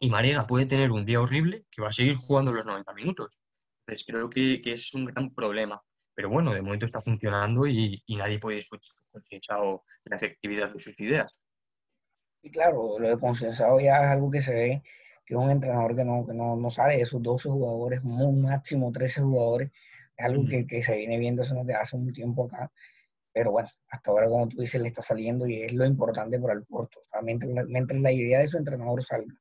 Y 0.00 0.08
Marega 0.08 0.46
puede 0.46 0.64
tener 0.64 0.90
un 0.90 1.04
día 1.04 1.20
horrible 1.20 1.66
que 1.70 1.82
va 1.82 1.88
a 1.88 1.92
seguir 1.92 2.16
jugando 2.16 2.50
los 2.50 2.64
90 2.64 2.94
minutos. 2.94 3.38
Pues 3.86 4.04
creo 4.04 4.28
que, 4.28 4.60
que, 4.60 4.72
es 4.72 4.92
un 4.94 5.04
gran 5.04 5.32
problema. 5.32 5.80
Pero 6.14 6.28
bueno, 6.28 6.52
de 6.52 6.62
momento 6.62 6.86
está 6.86 7.00
funcionando 7.00 7.66
y, 7.66 8.02
y 8.06 8.16
nadie 8.16 8.40
puede 8.40 8.56
discutir 8.56 8.90
con 9.10 9.80
la 10.04 10.16
efectividad 10.16 10.72
de 10.72 10.78
sus 10.78 10.98
ideas. 10.98 11.40
Y 12.42 12.50
claro, 12.50 12.98
lo 12.98 13.08
de 13.08 13.18
Consensado 13.18 13.80
ya 13.80 13.96
es 13.96 14.10
algo 14.10 14.30
que 14.30 14.42
se 14.42 14.54
ve, 14.54 14.82
que 15.24 15.36
un 15.36 15.50
entrenador 15.50 15.96
que 15.96 16.04
no, 16.04 16.26
que 16.26 16.34
no, 16.34 16.56
no 16.56 16.70
sale 16.70 16.96
de 16.96 17.02
esos 17.02 17.22
12 17.22 17.48
jugadores, 17.48 18.00
un 18.02 18.42
máximo 18.42 18.92
13 18.92 19.22
jugadores. 19.22 19.70
Es 20.16 20.24
algo 20.24 20.44
que, 20.48 20.66
que, 20.66 20.82
se 20.82 20.96
viene 20.96 21.18
viendo 21.18 21.42
desde 21.42 21.74
hace 21.74 21.96
un 21.96 22.12
tiempo 22.12 22.46
acá. 22.46 22.70
Pero 23.32 23.52
bueno, 23.52 23.68
hasta 23.90 24.10
ahora, 24.10 24.28
como 24.28 24.48
tú 24.48 24.60
dices, 24.60 24.80
le 24.80 24.88
está 24.88 25.02
saliendo 25.02 25.46
y 25.46 25.62
es 25.62 25.72
lo 25.72 25.84
importante 25.84 26.38
para 26.38 26.54
el 26.54 26.64
Porto. 26.64 27.00
mientras, 27.22 27.66
mientras 27.66 28.00
la 28.00 28.12
idea 28.12 28.40
de 28.40 28.48
su 28.48 28.56
entrenador 28.56 29.04
salga 29.04 29.34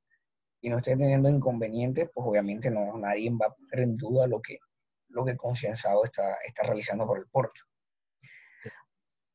y 0.66 0.70
no 0.72 0.78
esté 0.78 0.98
teniendo 0.98 1.30
inconvenientes, 1.30 2.10
pues 2.12 2.26
obviamente 2.26 2.72
no, 2.72 2.98
nadie 2.98 3.30
va 3.30 3.46
a 3.46 3.54
poner 3.54 3.82
en 3.82 3.98
duda 3.98 4.26
lo 4.26 4.42
que, 4.42 4.58
lo 5.10 5.24
que 5.24 5.38
Concienzado 5.38 6.04
está, 6.04 6.38
está 6.44 6.64
realizando 6.64 7.06
por 7.06 7.20
el 7.20 7.28
Porto. 7.28 7.62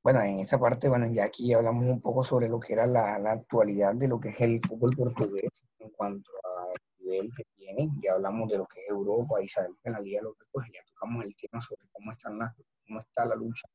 Bueno, 0.02 0.22
en 0.22 0.40
esa 0.40 0.58
parte, 0.58 0.88
bueno, 0.88 1.06
ya 1.12 1.26
aquí 1.26 1.54
hablamos 1.54 1.84
un 1.84 2.00
poco 2.00 2.24
sobre 2.24 2.48
lo 2.48 2.58
que 2.58 2.72
era 2.72 2.84
la, 2.84 3.16
la 3.20 3.30
actualidad 3.30 3.94
de 3.94 4.08
lo 4.08 4.18
que 4.18 4.30
es 4.30 4.40
el 4.40 4.60
fútbol 4.60 4.90
portugués 4.96 5.52
en 5.78 5.90
cuanto 5.90 6.32
al 6.42 6.72
nivel 6.98 7.30
que 7.36 7.44
tiene. 7.54 7.88
Ya 8.02 8.14
hablamos 8.14 8.50
de 8.50 8.58
lo 8.58 8.66
que 8.66 8.80
es 8.80 8.88
Europa 8.88 9.40
y 9.40 9.48
sabemos 9.48 9.78
que 9.84 9.90
la 9.90 10.00
Liga 10.00 10.22
Local, 10.22 10.48
pues 10.50 10.66
ya 10.74 10.80
tocamos 10.84 11.24
el 11.24 11.36
tema 11.36 11.62
sobre 11.62 11.86
cómo, 11.92 12.10
están 12.10 12.40
las, 12.40 12.56
cómo 12.84 12.98
está 12.98 13.24
la 13.24 13.36
lucha. 13.36 13.68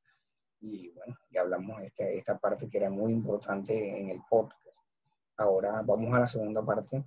Y 0.60 0.90
bueno, 0.90 1.16
ya 1.32 1.40
hablamos 1.40 1.80
de 1.80 1.88
esta, 1.88 2.04
esta 2.04 2.38
parte 2.38 2.68
que 2.68 2.80
era 2.80 2.90
muy 2.90 3.14
importante 3.14 3.98
en 3.98 4.10
el 4.10 4.20
podcast. 4.30 4.66
Ahora 5.38 5.82
vamos 5.86 6.14
a 6.14 6.20
la 6.20 6.28
segunda 6.28 6.66
parte, 6.66 7.04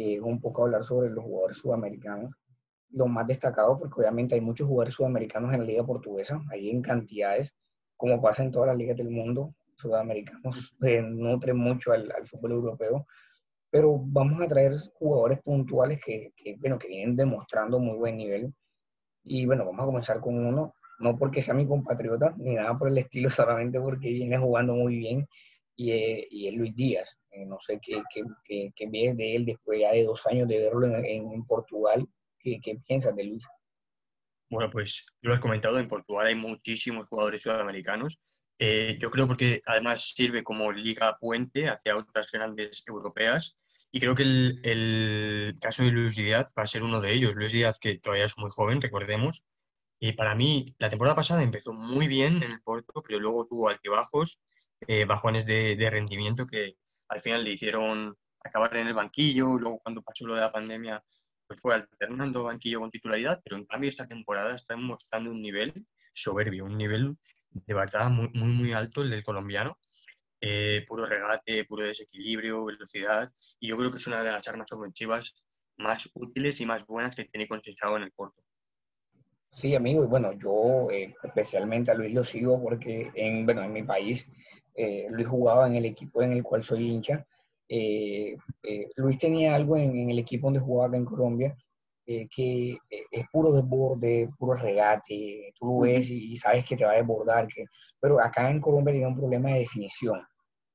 es 0.00 0.20
un 0.20 0.40
poco 0.40 0.64
hablar 0.64 0.84
sobre 0.84 1.10
los 1.10 1.24
jugadores 1.24 1.58
sudamericanos 1.58 2.32
los 2.92 3.08
más 3.08 3.26
destacados, 3.26 3.78
porque 3.78 4.00
obviamente 4.00 4.34
hay 4.34 4.40
muchos 4.40 4.66
jugadores 4.66 4.94
sudamericanos 4.94 5.52
en 5.54 5.60
la 5.60 5.66
liga 5.66 5.86
portuguesa, 5.86 6.42
hay 6.50 6.70
en 6.70 6.82
cantidades, 6.82 7.54
como 7.96 8.20
pasa 8.20 8.42
en 8.42 8.50
todas 8.50 8.68
las 8.68 8.76
ligas 8.76 8.96
del 8.96 9.10
mundo, 9.10 9.54
sudamericanos 9.76 10.76
eh, 10.82 11.02
nutren 11.02 11.56
mucho 11.56 11.92
al, 11.92 12.10
fútbol 12.26 12.52
europeo, 12.52 13.06
pero 13.70 13.98
vamos 13.98 14.42
a 14.42 14.48
traer 14.48 14.74
jugadores 14.94 15.40
puntuales 15.42 16.00
que, 16.04 16.32
que, 16.36 16.56
bueno, 16.56 16.78
que 16.78 16.88
vienen 16.88 17.16
demostrando 17.16 17.78
muy 17.78 17.96
buen 17.96 18.16
nivel. 18.16 18.52
Y 19.22 19.46
bueno, 19.46 19.64
vamos 19.64 19.82
a 19.82 19.86
comenzar 19.86 20.20
con 20.20 20.44
uno, 20.44 20.74
no 20.98 21.16
porque 21.16 21.42
sea 21.42 21.54
mi 21.54 21.66
compatriota, 21.66 22.34
ni 22.38 22.54
nada 22.54 22.76
por 22.76 22.88
el 22.88 22.98
estilo, 22.98 23.30
solamente 23.30 23.80
porque 23.80 24.08
viene 24.08 24.38
jugando 24.38 24.74
muy 24.74 24.96
bien, 24.96 25.28
y, 25.76 25.92
eh, 25.92 26.26
y 26.30 26.48
es 26.48 26.54
Luis 26.54 26.74
Díaz. 26.74 27.19
Eh, 27.32 27.46
no 27.46 27.58
sé 27.60 27.78
qué, 27.80 28.02
qué, 28.12 28.22
qué, 28.44 28.72
qué 28.74 29.14
de 29.14 29.36
él 29.36 29.46
después 29.46 29.80
ya 29.80 29.92
de 29.92 30.04
dos 30.04 30.26
años 30.26 30.48
de 30.48 30.58
verlo 30.58 30.86
en, 30.86 31.32
en 31.32 31.46
Portugal 31.46 32.08
¿Qué, 32.40 32.80
piensas 32.86 33.14
de 33.14 33.24
Luis? 33.24 33.44
Bueno, 34.48 34.70
pues 34.70 35.06
lo 35.20 35.32
has 35.32 35.40
comentado, 35.40 35.78
en 35.78 35.88
Portugal 35.88 36.26
hay 36.26 36.34
muchísimos 36.34 37.06
jugadores 37.08 37.42
sudamericanos. 37.42 38.18
Eh, 38.58 38.98
yo 39.00 39.10
creo 39.10 39.26
porque 39.26 39.62
además 39.64 40.12
sirve 40.14 40.42
como 40.42 40.72
liga 40.72 41.16
puente 41.18 41.68
hacia 41.68 41.96
otras 41.96 42.30
grandes 42.32 42.82
europeas. 42.86 43.56
Y 43.92 44.00
creo 44.00 44.14
que 44.14 44.22
el, 44.22 44.60
el, 44.64 45.58
caso 45.60 45.82
de 45.82 45.90
Luis 45.90 46.16
Díaz 46.16 46.46
va 46.56 46.62
a 46.62 46.66
ser 46.66 46.82
uno 46.82 47.00
de 47.00 47.12
ellos. 47.12 47.34
Luis 47.34 47.52
Díaz, 47.52 47.78
que 47.78 47.98
todavía 47.98 48.26
es 48.26 48.38
muy 48.38 48.50
joven, 48.50 48.80
recordemos. 48.80 49.44
Y 49.98 50.12
para 50.12 50.34
mí, 50.34 50.64
la 50.78 50.88
temporada 50.88 51.16
pasada 51.16 51.42
empezó 51.42 51.72
muy 51.72 52.08
bien 52.08 52.42
en 52.42 52.52
el 52.52 52.62
Porto, 52.62 53.02
pero 53.06 53.18
luego 53.18 53.46
tuvo 53.46 53.68
altibajos, 53.68 54.40
eh, 54.86 55.04
bajones 55.04 55.44
de, 55.44 55.76
de 55.76 55.90
rendimiento 55.90 56.46
que 56.46 56.76
al 57.10 57.20
final 57.20 57.44
le 57.44 57.52
hicieron 57.52 58.16
acabar 58.42 58.76
en 58.76 58.86
el 58.86 58.94
banquillo. 58.94 59.58
Luego, 59.58 59.80
cuando 59.80 60.02
pasó 60.02 60.26
lo 60.26 60.34
de 60.34 60.40
la 60.40 60.52
pandemia, 60.52 61.02
pues 61.46 61.60
fue 61.60 61.74
alternando 61.74 62.44
banquillo 62.44 62.80
con 62.80 62.90
titularidad, 62.90 63.40
pero 63.44 63.56
en 63.56 63.66
cambio 63.66 63.90
esta 63.90 64.06
temporada 64.06 64.54
está 64.54 64.76
mostrando 64.76 65.30
un 65.30 65.42
nivel 65.42 65.86
soberbio, 66.14 66.64
un 66.64 66.78
nivel 66.78 67.16
de 67.50 67.74
verdad 67.74 68.08
muy, 68.08 68.28
muy, 68.32 68.48
muy 68.48 68.72
alto 68.72 69.02
el 69.02 69.10
del 69.10 69.24
colombiano. 69.24 69.76
Eh, 70.40 70.84
puro 70.86 71.04
regate, 71.04 71.64
puro 71.66 71.84
desequilibrio, 71.84 72.64
velocidad, 72.64 73.30
y 73.58 73.68
yo 73.68 73.76
creo 73.76 73.90
que 73.90 73.98
es 73.98 74.06
una 74.06 74.22
de 74.22 74.32
las 74.32 74.48
armas 74.48 74.72
ofensivas 74.72 75.34
más 75.76 76.08
útiles 76.14 76.58
y 76.60 76.66
más 76.66 76.86
buenas 76.86 77.14
que 77.14 77.26
tiene 77.26 77.48
Conceição 77.48 77.96
en 77.96 78.04
el 78.04 78.12
Porto. 78.12 78.42
Sí, 79.48 79.74
amigo, 79.74 80.04
y 80.04 80.06
bueno, 80.06 80.32
yo 80.32 80.88
eh, 80.90 81.14
especialmente 81.24 81.90
a 81.90 81.94
Luis 81.94 82.14
lo 82.14 82.22
sigo 82.22 82.62
porque 82.62 83.10
en, 83.14 83.44
bueno, 83.44 83.62
en 83.62 83.72
mi 83.72 83.82
país 83.82 84.26
eh, 84.82 85.08
Luis 85.10 85.28
jugaba 85.28 85.66
en 85.66 85.76
el 85.76 85.84
equipo 85.84 86.22
en 86.22 86.32
el 86.32 86.42
cual 86.42 86.62
soy 86.62 86.88
hincha. 86.88 87.26
Eh, 87.68 88.34
eh, 88.62 88.90
Luis 88.96 89.18
tenía 89.18 89.54
algo 89.54 89.76
en, 89.76 90.10
el 90.10 90.18
equipo 90.18 90.46
donde 90.46 90.60
jugaba 90.60 90.88
acá 90.88 90.96
en 90.96 91.04
Colombia, 91.04 91.56
que 92.06 92.76
es 92.88 93.28
puro 93.30 93.52
desborde, 93.52 94.28
puro 94.36 94.54
regate, 94.54 95.52
tú 95.56 95.66
lo 95.66 95.78
ves 95.80 96.10
y, 96.10 96.36
sabes 96.36 96.64
que 96.64 96.76
te 96.76 96.84
va 96.84 96.90
a 96.90 96.96
desbordar, 96.96 97.46
que, 97.46 97.66
pero 98.00 98.18
acá 98.20 98.50
en 98.50 98.60
Colombia 98.60 98.92
tenía 98.92 99.06
un 99.06 99.16
problema 99.16 99.50
de 99.50 99.60
definición, 99.60 100.20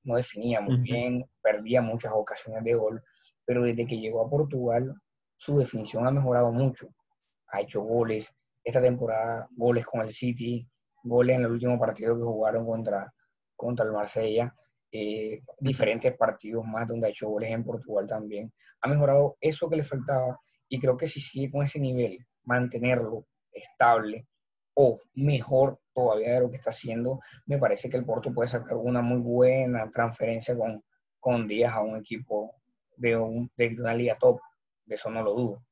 no 0.03 0.15
definía 0.15 0.61
muy 0.61 0.77
bien, 0.77 1.25
perdía 1.41 1.81
muchas 1.81 2.13
ocasiones 2.15 2.63
de 2.63 2.75
gol, 2.75 3.03
pero 3.43 3.63
desde 3.63 3.85
que 3.85 3.99
llegó 3.99 4.21
a 4.21 4.29
Portugal, 4.29 4.95
su 5.35 5.57
definición 5.57 6.07
ha 6.07 6.11
mejorado 6.11 6.53
mucho, 6.53 6.87
ha 7.49 7.59
hecho 7.59 7.81
goles, 7.81 8.33
esta 8.63 8.81
temporada 8.81 9.49
goles 9.57 9.85
con 9.85 10.01
el 10.01 10.11
City, 10.11 10.65
goles 11.03 11.35
en 11.35 11.43
el 11.43 11.51
último 11.51 11.77
partido 11.77 12.15
que 12.15 12.23
jugaron 12.23 12.65
contra, 12.65 13.13
contra 13.55 13.85
el 13.85 13.91
Marsella, 13.91 14.53
eh, 14.91 15.41
diferentes 15.59 16.15
partidos 16.15 16.65
más 16.65 16.87
donde 16.87 17.07
ha 17.07 17.09
hecho 17.09 17.29
goles 17.29 17.51
en 17.51 17.63
Portugal 17.63 18.07
también. 18.07 18.53
Ha 18.81 18.87
mejorado 18.87 19.37
eso 19.41 19.69
que 19.69 19.77
le 19.77 19.83
faltaba 19.83 20.39
y 20.69 20.79
creo 20.79 20.95
que 20.97 21.07
si 21.07 21.19
sigue 21.19 21.51
con 21.51 21.63
ese 21.63 21.79
nivel, 21.79 22.19
mantenerlo 22.43 23.27
estable 23.51 24.27
o 24.75 24.99
mejor 25.13 25.79
todavía 25.93 26.33
de 26.33 26.41
lo 26.41 26.49
que 26.49 26.57
está 26.57 26.69
haciendo, 26.69 27.19
me 27.45 27.57
parece 27.57 27.89
que 27.89 27.97
el 27.97 28.05
Porto 28.05 28.33
puede 28.33 28.49
sacar 28.49 28.75
una 28.77 29.01
muy 29.01 29.19
buena 29.19 29.89
transferencia 29.89 30.55
con, 30.57 30.83
con 31.19 31.47
Díaz 31.47 31.73
a 31.73 31.81
un 31.81 31.97
equipo 31.97 32.55
de, 32.97 33.15
un, 33.15 33.51
de 33.55 33.75
una 33.79 33.93
liga 33.93 34.17
top. 34.19 34.39
De 34.85 34.95
eso 34.95 35.09
no 35.09 35.23
lo 35.23 35.33
dudo. 35.33 35.65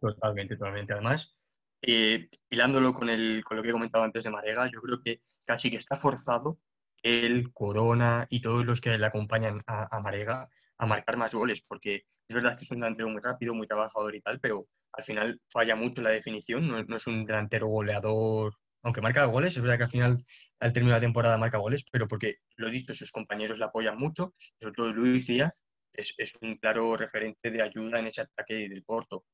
Totalmente, 0.00 0.56
totalmente. 0.56 0.92
Además, 0.92 1.36
eh, 1.82 2.28
hilándolo 2.50 2.92
con, 2.94 3.10
el, 3.10 3.44
con 3.44 3.56
lo 3.56 3.62
que 3.62 3.68
he 3.68 3.72
comentado 3.72 4.04
antes 4.04 4.24
de 4.24 4.30
Marega, 4.30 4.70
yo 4.70 4.80
creo 4.80 5.00
que 5.02 5.20
casi 5.46 5.70
que 5.70 5.76
está 5.76 5.96
forzado 5.96 6.58
el 7.04 7.52
Corona 7.52 8.26
y 8.30 8.40
todos 8.40 8.64
los 8.64 8.80
que 8.80 8.96
le 8.96 9.06
acompañan 9.06 9.60
a, 9.66 10.00
Marega 10.00 10.48
a 10.78 10.86
marcar 10.86 11.16
más 11.18 11.32
goles, 11.32 11.62
porque 11.62 12.06
es 12.26 12.34
verdad 12.34 12.56
que 12.56 12.64
es 12.64 12.70
un 12.70 12.80
delantero 12.80 13.10
muy 13.10 13.20
rápido, 13.20 13.54
muy 13.54 13.66
trabajador 13.66 14.14
y 14.16 14.22
tal, 14.22 14.40
pero 14.40 14.66
al 14.92 15.04
final 15.04 15.40
falla 15.48 15.76
mucho 15.76 16.02
la 16.02 16.10
definición, 16.10 16.66
no, 16.66 16.96
es 16.96 17.06
un 17.06 17.26
delantero 17.26 17.68
goleador, 17.68 18.54
aunque 18.82 19.02
marca 19.02 19.26
goles, 19.26 19.54
es 19.54 19.62
verdad 19.62 19.76
que 19.76 19.84
al 19.84 19.90
final 19.90 20.24
al 20.60 20.72
término 20.72 20.94
de 20.94 21.00
la 21.00 21.04
temporada 21.04 21.36
marca 21.36 21.58
goles, 21.58 21.84
pero 21.92 22.08
porque 22.08 22.36
lo 22.56 22.70
dicho, 22.70 22.94
sus 22.94 23.12
compañeros 23.12 23.58
le 23.58 23.66
apoyan 23.66 23.98
mucho, 23.98 24.34
sobre 24.58 24.74
todo 24.74 24.92
Luis 24.92 25.26
Díaz 25.26 25.52
es, 25.92 26.14
es 26.16 26.32
un 26.40 26.56
claro 26.56 26.96
referente 26.96 27.50
de 27.50 27.62
ayuda 27.62 27.98
en 27.98 28.06
ese 28.06 28.22
ataque 28.22 28.54
del 28.54 28.82
Porto. 28.82 29.24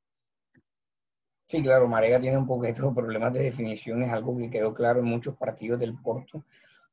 Sí, 1.47 1.63
claro, 1.63 1.87
Marega 1.87 2.21
tiene 2.21 2.37
un 2.37 2.47
poquito 2.47 2.93
problemas 2.93 3.33
de 3.33 3.45
definición, 3.45 4.03
es 4.03 4.13
algo 4.13 4.37
que 4.37 4.51
quedó 4.51 4.75
claro 4.75 4.99
en 5.01 5.07
muchos 5.07 5.37
partidos 5.37 5.79
del 5.79 5.95
Porto, 5.95 6.45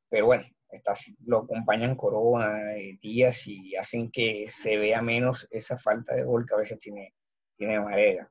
pero 0.08 0.26
bueno, 0.26 0.44
lo 1.24 1.38
acompañan 1.38 1.96
Corona, 1.96 2.76
eh, 2.76 2.98
Díaz 3.00 3.46
y 3.46 3.76
hacen 3.76 4.10
que 4.10 4.46
se 4.48 4.76
vea 4.76 5.02
menos 5.02 5.46
esa 5.50 5.78
falta 5.78 6.14
de 6.14 6.24
gol 6.24 6.46
que 6.46 6.54
a 6.54 6.58
veces 6.58 6.78
tiene, 6.78 7.14
tiene 7.56 7.80
Marega. 7.80 8.30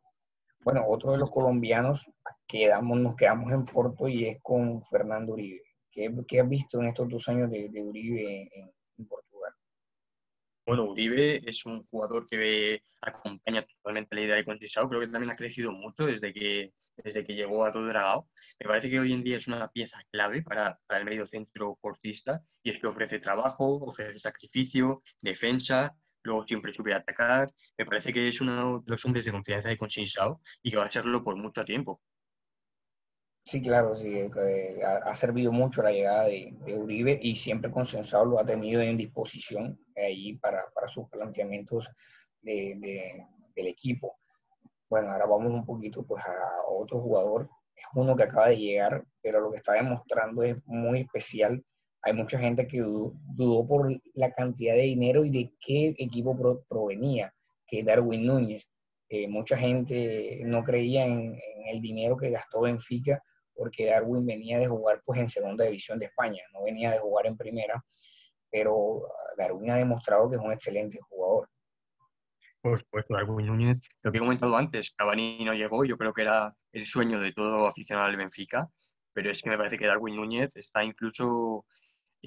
Bueno, 0.62 0.84
otro 0.88 1.14
de 1.14 1.18
los 1.18 1.32
colombianos 1.32 2.10
quedamos, 2.48 3.00
nos 3.00 3.16
quedamos 3.16 3.52
en 3.54 3.66
Porto 3.66 4.08
y 4.08 4.26
es 4.26 4.42
con 4.42 4.84
Fernando 4.84 5.34
Uribe. 5.34 5.62
¿Qué, 5.92 6.14
qué 6.28 6.42
has 6.42 6.50
visto 6.50 6.80
en 6.80 6.88
estos 6.88 7.10
dos 7.10 7.28
años 7.30 7.50
de, 7.50 7.82
Uribe 7.82 8.50
en, 8.54 8.72
en 8.98 9.08
Porto? 9.08 9.37
Bueno, 10.68 10.84
Uribe 10.84 11.42
es 11.50 11.66
un 11.66 11.82
jugador 11.86 12.28
que 12.28 12.84
acompaña 13.00 13.66
totalmente 13.66 14.14
la 14.14 14.22
idea 14.22 14.36
de 14.36 14.44
Conceição. 14.44 14.90
Creo 14.90 15.00
que 15.00 15.08
también 15.08 15.32
ha 15.32 15.36
crecido 15.36 15.72
mucho 15.72 16.06
desde 16.06 16.34
que, 16.34 16.74
desde 16.98 17.26
que 17.26 17.36
llegó 17.36 17.64
a 17.64 17.72
Dragao. 17.72 18.28
Me 18.60 18.68
parece 18.68 18.90
que 18.90 19.00
hoy 19.00 19.14
en 19.14 19.24
día 19.24 19.38
es 19.38 19.48
una 19.48 19.70
pieza 19.70 19.98
clave 20.12 20.44
para, 20.44 20.78
para 20.86 21.00
el 21.00 21.06
medio 21.06 21.26
centro 21.26 21.78
portista 21.82 22.42
y 22.62 22.72
es 22.72 22.82
que 22.82 22.88
ofrece 22.88 23.20
trabajo, 23.20 23.76
ofrece 23.76 24.20
sacrificio, 24.20 25.04
defensa, 25.22 25.96
luego 26.24 26.46
siempre 26.46 26.74
sube 26.74 26.94
a 26.94 26.98
atacar. 26.98 27.50
Me 27.78 27.86
parece 27.86 28.12
que 28.12 28.28
es 28.28 28.42
uno 28.42 28.82
de 28.82 28.92
los 28.92 29.06
hombres 29.06 29.24
de 29.24 29.32
confianza 29.32 29.70
de 29.70 29.78
Conceição 29.78 30.42
y 30.62 30.72
que 30.72 30.78
va 30.78 30.88
a 30.88 30.92
serlo 30.92 31.24
por 31.24 31.38
mucho 31.38 31.64
tiempo. 31.64 32.02
Sí, 33.48 33.62
claro, 33.62 33.96
sí, 33.96 34.10
eh, 34.14 34.82
ha, 34.84 35.14
servido 35.16 35.54
mucho 35.54 35.82
la 35.82 35.94
llegada 35.94 36.26
de, 36.26 36.54
Uribe 36.76 37.18
y 37.22 37.34
siempre 37.38 37.72
Consensado 37.72 38.26
lo 38.26 38.40
ha 38.40 38.46
tenido 38.46 38.82
en 38.82 38.98
disposición 38.98 39.80
ahí 39.96 40.34
para, 40.34 40.66
sus 40.88 41.08
planteamientos 41.08 41.90
de, 42.42 43.26
del 43.56 43.68
equipo. 43.68 44.18
Bueno, 44.90 45.12
ahora 45.12 45.28
vamos 45.28 45.54
un 45.54 45.66
poquito 45.66 46.06
pues 46.06 46.22
a 46.26 46.34
otro 46.68 47.00
jugador, 47.00 47.50
es 47.74 47.86
uno 47.96 48.18
que 48.18 48.24
acaba 48.24 48.50
de 48.50 48.58
llegar, 48.58 49.06
pero 49.22 49.40
lo 49.40 49.50
que 49.50 49.58
está 49.58 49.74
demostrando 49.76 50.44
es 50.44 50.62
muy 50.66 51.00
especial. 51.00 51.64
Hay 52.02 52.12
mucha 52.12 52.38
gente 52.38 52.68
que 52.68 52.82
dudó, 52.82 53.66
por 53.66 53.98
la 54.16 54.30
cantidad 54.34 54.76
de 54.76 54.82
dinero 54.82 55.24
y 55.24 55.30
de 55.32 55.54
qué 55.66 55.96
equipo 55.98 56.38
provenía, 56.68 57.34
que 57.66 57.80
es 57.80 57.86
Darwin 57.86 58.26
Núñez. 58.26 58.68
Eh, 59.08 59.30
mucha 59.30 59.56
gente 59.56 60.42
no 60.44 60.66
creía 60.66 61.06
en, 61.06 61.34
en, 61.36 61.68
el 61.70 61.82
dinero 61.82 62.18
que 62.18 62.30
gastó 62.30 62.60
Benfica 62.64 63.24
porque 63.58 63.88
Darwin 63.88 64.26
venía 64.26 64.60
de 64.60 64.68
jugar 64.68 65.02
pues 65.04 65.20
en 65.20 65.30
segunda 65.30 65.66
división 65.66 66.00
de 66.00 66.06
España, 66.06 66.44
no 66.54 66.64
venía 66.64 66.92
de 66.92 67.00
jugar 67.00 67.26
en 67.26 67.36
primera, 67.36 67.84
pero 68.50 69.02
Darwin 69.38 69.72
ha 69.72 69.76
demostrado 69.76 70.30
que 70.30 70.36
es 70.36 70.42
un 70.42 70.52
excelente 70.52 71.00
jugador. 71.10 71.50
Por 72.62 72.78
supuesto, 72.80 73.14
Darwin 73.14 73.48
Núñez, 73.48 73.78
lo 74.04 74.12
que 74.12 74.18
he 74.18 74.22
comentado 74.22 74.56
antes, 74.56 74.92
Cavani 74.92 75.44
no 75.44 75.54
llegó, 75.54 75.86
yo 75.86 75.98
creo 75.98 76.14
que 76.14 76.22
era 76.22 76.54
el 76.72 76.86
sueño 76.86 77.20
de 77.20 77.32
todo 77.32 77.68
aficionado 77.68 78.08
al 78.08 78.18
Benfica, 78.18 78.70
pero 79.14 79.32
es 79.32 79.42
que 79.42 79.50
me 79.50 79.58
parece 79.58 79.78
que 79.78 79.88
Darwin 79.88 80.16
Núñez 80.16 80.52
está 80.56 80.84
incluso 80.84 81.66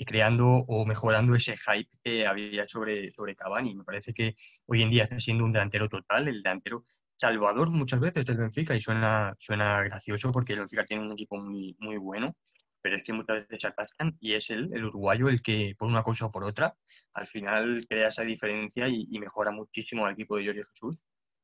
creando 0.07 0.47
o 0.47 0.87
mejorando 0.87 1.35
ese 1.35 1.57
hype 1.57 1.91
que 2.03 2.27
había 2.27 2.67
sobre, 2.67 3.13
sobre 3.13 3.37
Cavani. 3.37 3.75
Me 3.75 3.85
parece 3.85 4.15
que 4.15 4.35
hoy 4.67 4.83
en 4.83 4.91
día 4.91 5.05
está 5.05 5.21
siendo 5.21 5.45
un 5.45 5.53
delantero 5.53 5.89
total, 5.89 6.29
el 6.29 6.43
delantero 6.43 6.85
Salvador 7.21 7.69
muchas 7.69 8.01
veces 8.01 8.25
del 8.25 8.39
Benfica 8.39 8.75
y 8.75 8.81
suena, 8.81 9.35
suena 9.39 9.83
gracioso 9.83 10.33
porque 10.33 10.55
el 10.55 10.61
Benfica 10.61 10.87
tiene 10.87 11.05
un 11.05 11.13
equipo 11.13 11.37
muy, 11.37 11.77
muy 11.79 11.99
bueno, 11.99 12.35
pero 12.81 12.97
es 12.97 13.03
que 13.03 13.13
muchas 13.13 13.41
veces 13.41 13.61
se 13.61 13.67
atascan 13.67 14.17
y 14.21 14.33
es 14.33 14.49
el, 14.49 14.73
el 14.73 14.87
uruguayo 14.87 15.29
el 15.29 15.43
que, 15.43 15.75
por 15.79 15.87
una 15.87 16.03
cosa 16.03 16.25
o 16.25 16.33
por 16.33 16.45
otra, 16.45 16.75
al 17.13 17.27
final 17.27 17.85
crea 17.87 18.09
esa 18.09 18.23
diferencia 18.23 18.89
y, 18.89 19.07
mejora 19.19 19.51
muchísimo 19.51 20.07
al 20.07 20.15
equipo 20.15 20.39
de 20.39 20.47
Jorge 20.47 20.65
Jesús 20.65 20.99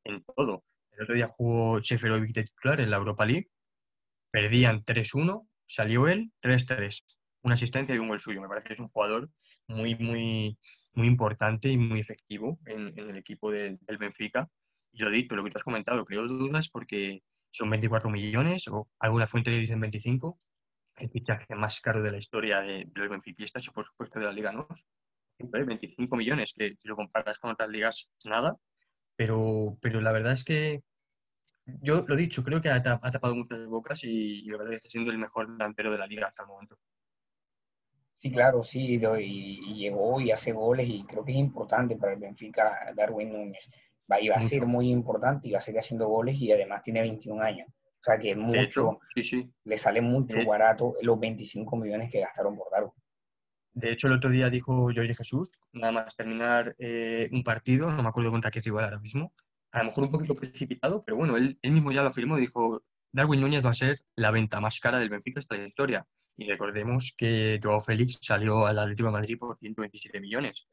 en 0.04 0.24
todo. 0.34 0.64
El 0.92 1.02
otro 1.02 1.14
día 1.14 1.26
jugó 1.26 1.84
Seferovic 1.84 2.32
de 2.32 2.44
titular 2.44 2.80
en 2.80 2.90
la 2.90 2.96
Europa 2.96 3.26
League, 3.26 3.50
perdían 4.30 4.82
3-1, 4.82 5.46
salió 5.66 6.08
él 6.08 6.32
3-3, 6.40 7.04
una 7.42 7.52
asistencia 7.52 7.94
y 7.94 7.98
un 7.98 8.08
gol 8.08 8.20
suyo. 8.20 8.40
Me 8.40 8.48
parece 8.48 8.68
que 8.68 8.74
es 8.74 8.80
un 8.80 8.88
jugador 8.88 9.28
muy, 9.68 9.94
muy, 9.94 10.58
muy 10.94 11.06
importante 11.06 11.68
y 11.68 11.76
muy 11.76 12.00
efectivo 12.00 12.58
en, 12.64 12.98
el 12.98 13.18
equipo 13.18 13.50
del 13.50 13.78
Benfica. 13.98 14.48
Y 14.96 15.02
lo 15.02 15.10
dicho, 15.10 15.36
lo 15.36 15.44
que 15.44 15.50
tú 15.50 15.58
has 15.58 15.62
comentado, 15.62 16.04
creo 16.06 16.26
dudas 16.26 16.70
porque 16.70 17.22
son 17.50 17.68
24 17.68 18.08
millones 18.08 18.66
o 18.68 18.88
alguna 18.98 19.26
fuente 19.26 19.50
le 19.50 19.58
dicen 19.58 19.78
25 19.78 20.38
el 20.96 21.10
fichaje 21.10 21.54
más 21.54 21.80
caro 21.80 22.02
de 22.02 22.10
la 22.10 22.16
historia 22.16 22.60
de, 22.62 22.88
los 22.94 23.10
benfiquistas 23.10 23.66
y 23.66 23.70
por 23.70 23.84
supuesto 23.84 24.18
de 24.18 24.24
la 24.24 24.32
Liga 24.32 24.52
¿no? 24.52 24.66
25 25.38 26.16
millones, 26.16 26.54
que 26.56 26.76
si 26.76 26.88
lo 26.88 26.96
comparas 26.96 27.38
con 27.38 27.50
otras 27.50 27.68
ligas, 27.68 28.08
nada. 28.24 28.56
Pero, 29.16 29.76
pero 29.82 30.00
la 30.00 30.12
verdad 30.12 30.32
es 30.32 30.44
que 30.44 30.80
yo 31.66 32.06
lo 32.06 32.14
he 32.14 32.18
dicho, 32.18 32.42
creo 32.42 32.62
que 32.62 32.70
ha, 32.70 32.82
tapado 32.82 33.34
muchas 33.34 33.66
bocas 33.66 34.02
y, 34.04 34.42
la 34.44 34.56
verdad 34.56 34.74
está 34.74 34.88
siendo 34.88 35.10
el 35.10 35.18
mejor 35.18 35.52
delantero 35.52 35.92
de 35.92 35.98
la 35.98 36.06
liga 36.06 36.28
hasta 36.28 36.44
el 36.44 36.48
momento. 36.48 36.78
Sí, 38.16 38.32
claro, 38.32 38.62
sí, 38.62 38.98
y, 38.98 39.74
llegó 39.74 40.18
y 40.22 40.30
hace 40.30 40.52
goles 40.52 40.88
y 40.88 41.04
creo 41.04 41.22
que 41.22 41.32
es 41.32 41.38
importante 41.38 41.96
para 41.96 42.14
el 42.14 42.18
Benfica 42.18 42.94
Darwin 42.96 43.30
Núñez. 43.30 43.68
Va, 44.10 44.20
y 44.20 44.28
va 44.28 44.36
a 44.36 44.40
ser 44.40 44.66
muy 44.66 44.90
importante 44.90 45.48
y 45.48 45.52
va 45.52 45.58
a 45.58 45.60
seguir 45.60 45.80
haciendo 45.80 46.08
goles 46.08 46.40
y 46.40 46.52
además 46.52 46.82
tiene 46.82 47.00
21 47.00 47.42
años. 47.42 47.68
O 47.68 48.04
sea 48.04 48.18
que 48.18 48.36
mucho, 48.36 49.00
le 49.64 49.76
sale 49.76 50.00
mucho 50.00 50.38
barato 50.46 50.94
los 51.02 51.18
25 51.18 51.76
millones 51.76 52.10
que 52.10 52.20
gastaron 52.20 52.56
por 52.56 52.70
Darwin. 52.70 52.92
De 53.72 53.92
hecho, 53.92 54.06
el 54.06 54.14
otro 54.14 54.30
día 54.30 54.48
dijo 54.48 54.84
Jorge 54.94 55.14
Jesús, 55.14 55.50
nada 55.72 55.92
más 55.92 56.16
terminar 56.16 56.74
eh, 56.78 57.28
un 57.32 57.42
partido, 57.42 57.90
no 57.90 58.02
me 58.02 58.08
acuerdo 58.08 58.30
contra 58.30 58.50
qué 58.50 58.60
rival 58.60 58.84
ahora 58.84 59.00
mismo, 59.00 59.32
a 59.76 59.80
lo 59.80 59.84
mejor 59.86 60.04
un 60.04 60.10
poquito 60.10 60.34
precipitado, 60.34 61.04
pero 61.04 61.18
bueno, 61.18 61.36
él, 61.36 61.58
mismo 61.62 61.92
ya 61.92 62.02
lo 62.02 62.08
afirmó, 62.08 62.38
dijo, 62.38 62.82
Darwin 63.12 63.42
Núñez 63.42 63.62
va 63.62 63.70
a 63.70 63.74
ser 63.74 63.98
la 64.14 64.30
venta 64.30 64.60
más 64.60 64.80
cara 64.80 64.98
del 64.98 65.10
Benfica 65.10 65.40
esta 65.40 65.56
historia. 65.56 66.06
Y 66.38 66.46
recordemos 66.46 67.14
que 67.16 67.60
Joao 67.62 67.82
Félix 67.82 68.18
salió 68.22 68.66
al 68.66 68.78
Atlético 68.78 69.08
de 69.08 69.12
Madrid 69.12 69.36
por 69.38 69.56
127 69.58 70.20
millones. 70.20 70.66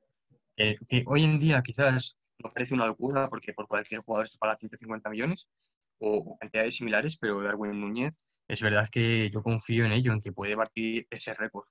Eh, 0.56 0.78
que 0.88 1.04
hoy 1.06 1.24
en 1.24 1.40
día 1.40 1.62
quizás 1.62 2.18
no 2.40 2.52
parece 2.52 2.74
una 2.74 2.86
locura 2.86 3.30
porque 3.30 3.54
por 3.54 3.68
cualquier 3.68 4.02
jugador 4.02 4.28
se 4.28 4.38
paga 4.38 4.58
150 4.58 5.10
millones, 5.10 5.48
o 6.00 6.38
cantidades 6.38 6.76
similares, 6.76 7.18
pero 7.18 7.42
Darwin 7.42 7.80
Núñez 7.80 8.14
es 8.48 8.62
verdad 8.62 8.90
que 8.92 9.30
yo 9.30 9.42
confío 9.42 9.86
en 9.86 9.94
ello, 9.94 10.12
en 10.12 10.22
que 10.22 10.32
puede 10.32 10.56
partir 10.56 11.08
ese 11.10 11.34
récord. 11.34 11.66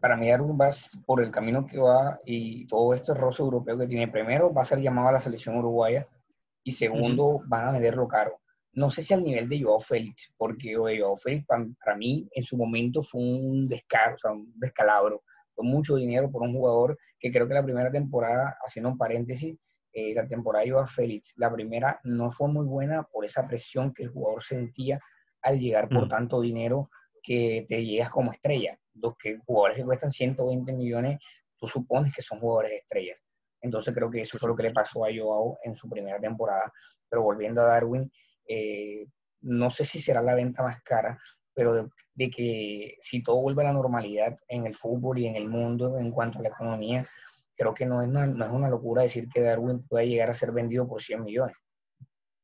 Para 0.00 0.16
mí 0.16 0.28
Darwin 0.28 0.58
va 0.58 0.70
por 1.06 1.22
el 1.22 1.30
camino 1.30 1.66
que 1.66 1.78
va 1.78 2.20
y 2.24 2.66
todo 2.66 2.94
este 2.94 3.14
roce 3.14 3.42
europeo 3.42 3.78
que 3.78 3.86
tiene, 3.86 4.08
primero 4.08 4.52
va 4.52 4.62
a 4.62 4.66
ser 4.66 4.80
llamado 4.80 5.08
a 5.08 5.12
la 5.12 5.20
selección 5.20 5.56
uruguaya 5.56 6.06
y 6.62 6.72
segundo 6.72 7.40
van 7.46 7.68
a 7.68 7.72
venderlo 7.72 8.06
caro. 8.06 8.40
No 8.72 8.90
sé 8.90 9.02
si 9.02 9.14
al 9.14 9.24
nivel 9.24 9.48
de 9.48 9.62
Joao 9.62 9.80
Félix, 9.80 10.32
porque 10.36 10.74
Joao 10.74 11.16
Félix 11.16 11.46
para, 11.46 11.96
mí 11.96 12.28
en 12.32 12.44
su 12.44 12.56
momento 12.56 13.02
fue 13.02 13.20
un 13.20 13.66
descaro, 13.66 14.14
o 14.14 14.18
sea, 14.18 14.32
un 14.32 14.52
descalabro. 14.56 15.22
Fue 15.58 15.66
mucho 15.66 15.96
dinero 15.96 16.30
por 16.30 16.42
un 16.42 16.52
jugador 16.52 16.96
que 17.18 17.32
creo 17.32 17.48
que 17.48 17.54
la 17.54 17.64
primera 17.64 17.90
temporada, 17.90 18.56
haciendo 18.64 18.90
un 18.90 18.96
paréntesis, 18.96 19.58
eh, 19.92 20.14
la 20.14 20.24
temporada 20.28 20.64
de 20.64 20.86
Félix, 20.86 21.34
la 21.36 21.52
primera 21.52 21.98
no 22.04 22.30
fue 22.30 22.46
muy 22.46 22.64
buena 22.64 23.02
por 23.02 23.24
esa 23.24 23.44
presión 23.48 23.92
que 23.92 24.04
el 24.04 24.10
jugador 24.10 24.40
sentía 24.40 25.00
al 25.42 25.58
llegar 25.58 25.88
por 25.88 26.06
mm. 26.06 26.08
tanto 26.08 26.40
dinero 26.40 26.90
que 27.24 27.64
te 27.66 27.84
llegas 27.84 28.08
como 28.08 28.30
estrella. 28.30 28.78
Los 28.94 29.16
que, 29.16 29.38
jugadores 29.44 29.78
que 29.78 29.84
cuestan 29.84 30.12
120 30.12 30.72
millones, 30.74 31.18
tú 31.56 31.66
supones 31.66 32.14
que 32.14 32.22
son 32.22 32.38
jugadores 32.38 32.80
estrellas. 32.80 33.18
Entonces 33.60 33.92
creo 33.92 34.08
que 34.08 34.20
eso 34.20 34.38
fue 34.38 34.50
lo 34.50 34.54
que 34.54 34.62
le 34.62 34.70
pasó 34.70 35.04
a 35.04 35.08
Joao 35.12 35.58
en 35.64 35.74
su 35.74 35.88
primera 35.88 36.20
temporada. 36.20 36.72
Pero 37.08 37.24
volviendo 37.24 37.62
a 37.62 37.64
Darwin, 37.64 38.08
eh, 38.46 39.08
no 39.40 39.70
sé 39.70 39.82
si 39.82 39.98
será 39.98 40.22
la 40.22 40.36
venta 40.36 40.62
más 40.62 40.80
cara, 40.84 41.18
pero 41.52 41.74
de, 41.74 41.88
que 42.26 42.98
si 43.00 43.22
todo 43.22 43.40
vuelve 43.40 43.62
a 43.62 43.66
la 43.66 43.72
normalidad 43.72 44.36
en 44.48 44.66
el 44.66 44.74
fútbol 44.74 45.18
y 45.18 45.26
en 45.26 45.36
el 45.36 45.48
mundo 45.48 45.98
en 45.98 46.10
cuanto 46.10 46.40
a 46.40 46.42
la 46.42 46.48
economía, 46.48 47.08
creo 47.56 47.74
que 47.74 47.86
no 47.86 48.02
es, 48.02 48.08
una, 48.08 48.26
no 48.26 48.44
es 48.44 48.50
una 48.50 48.68
locura 48.68 49.02
decir 49.02 49.28
que 49.28 49.40
Darwin 49.40 49.86
pueda 49.86 50.04
llegar 50.04 50.30
a 50.30 50.34
ser 50.34 50.52
vendido 50.52 50.88
por 50.88 51.00
100 51.00 51.24
millones. 51.24 51.56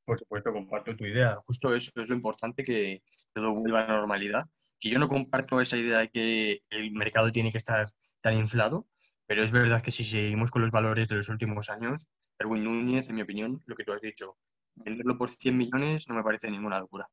Por 0.05 0.19
supuesto, 0.19 0.53
comparto 0.53 0.95
tu 0.97 1.05
idea. 1.05 1.37
Justo 1.47 1.75
eso 1.75 1.91
es 1.97 2.09
lo 2.09 2.15
importante, 2.15 2.63
que 2.63 3.03
todo 3.33 3.53
vuelva 3.53 3.85
a 3.85 3.89
la 3.89 3.97
normalidad. 3.97 4.45
Que 4.79 4.91
yo 4.91 4.99
no 4.99 5.09
comparto 5.09 5.61
esa 5.61 5.77
idea 5.77 5.99
de 5.99 6.09
que 6.09 6.63
el 6.71 6.93
mercado 6.93 7.33
tiene 7.33 7.51
que 7.51 7.59
estar 7.59 7.91
tan 8.21 8.37
inflado, 8.37 8.87
pero 9.27 9.43
es 9.43 9.51
verdad 9.51 9.83
que 9.83 9.91
si 9.91 10.05
seguimos 10.05 10.51
con 10.51 10.63
los 10.63 10.71
valores 10.71 11.09
de 11.09 11.17
los 11.17 11.29
últimos 11.29 11.71
años, 11.71 12.09
Darwin 12.39 12.65
Núñez, 12.65 13.09
en 13.09 13.15
mi 13.15 13.23
opinión, 13.23 13.63
lo 13.67 13.77
que 13.77 13.85
tú 13.85 13.93
has 13.93 14.01
dicho, 14.01 14.37
venderlo 14.75 15.17
por 15.17 15.31
100 15.31 15.57
millones 15.57 16.09
no 16.09 16.15
me 16.15 16.23
parece 16.23 16.51
ninguna 16.51 16.81
locura. 16.81 17.09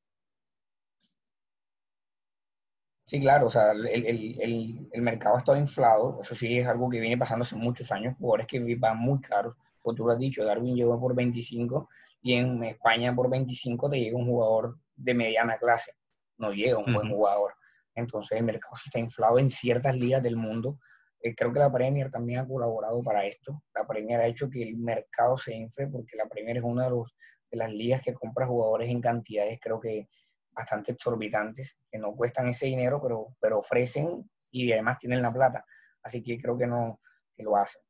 Sí, 3.12 3.20
claro, 3.20 3.48
o 3.48 3.50
sea, 3.50 3.74
el, 3.74 3.88
el, 3.88 4.88
el, 4.90 5.02
mercado 5.02 5.36
ha 5.36 5.40
estado 5.40 5.58
inflado, 5.58 6.20
eso 6.22 6.34
sí 6.34 6.60
es 6.60 6.66
algo 6.66 6.90
que 6.90 7.02
viene 7.02 7.18
pasando 7.18 7.44
hace 7.44 7.58
muchos 7.58 7.92
años, 7.92 8.16
jugadores 8.18 8.48
que 8.48 8.76
van 8.78 8.98
muy 9.00 9.20
caros, 9.20 9.54
como 9.82 9.94
tú 9.94 10.06
lo 10.06 10.14
has 10.14 10.18
dicho, 10.18 10.46
Darwin 10.46 10.78
llegó 10.78 10.98
por 10.98 11.14
25 11.14 11.90
y 12.22 12.36
en 12.36 12.64
España 12.64 13.14
por 13.14 13.30
25 13.30 13.90
te 13.90 14.00
llega 14.00 14.18
un 14.18 14.28
jugador 14.28 14.78
de 14.96 15.14
mediana 15.14 15.58
clase, 15.58 15.92
no 16.38 16.54
llega 16.54 16.78
un 16.78 16.94
buen 16.94 17.10
jugador. 17.10 17.54
Entonces 17.96 18.38
el 18.38 18.46
mercado 18.46 18.78
se 18.78 18.84
está 18.86 19.00
inflado 19.00 19.40
en 19.40 19.50
ciertas 19.50 19.94
ligas 19.94 20.24
del 20.24 20.38
mundo. 20.38 20.80
Eh, 21.20 21.36
creo 21.36 21.52
que 21.52 21.60
la 21.60 21.70
Premier 21.70 22.10
también 22.10 22.40
ha 22.40 22.48
colaborado 22.48 23.04
para 23.04 23.26
esto. 23.26 23.62
La 23.76 23.86
Premier 23.86 24.22
ha 24.22 24.28
hecho 24.28 24.50
que 24.50 24.64
el 24.64 24.78
mercado 24.78 25.36
se 25.36 25.54
infle 25.54 25.88
porque 25.88 26.16
la 26.16 26.28
Premier 26.28 26.56
es 26.56 26.64
una 26.64 26.86
de, 26.86 26.92
los, 26.92 27.14
de 27.52 27.58
las 27.58 27.74
ligas 27.74 28.02
que 28.02 28.14
compra 28.14 28.48
jugadores 28.48 28.90
en 28.90 29.02
cantidades, 29.02 29.60
creo 29.62 29.82
que 29.82 30.08
bastante 30.52 30.92
exorbitantes, 30.92 31.78
que 31.90 31.98
no 31.98 32.16
cuestan 32.16 32.48
ese 32.48 32.66
dinero, 32.66 33.02
pero, 33.02 33.36
pero 33.40 33.60
ofrecen 33.60 34.30
y 34.52 34.72
además 34.72 35.00
tienen 35.00 35.22
la 35.22 35.34
plata. 35.34 35.66
Así 36.04 36.24
que 36.24 36.40
creo 36.40 36.58
que 36.58 36.68
no 36.68 37.00
que 37.36 37.44
lo 37.44 37.56
hacen. 37.56 37.82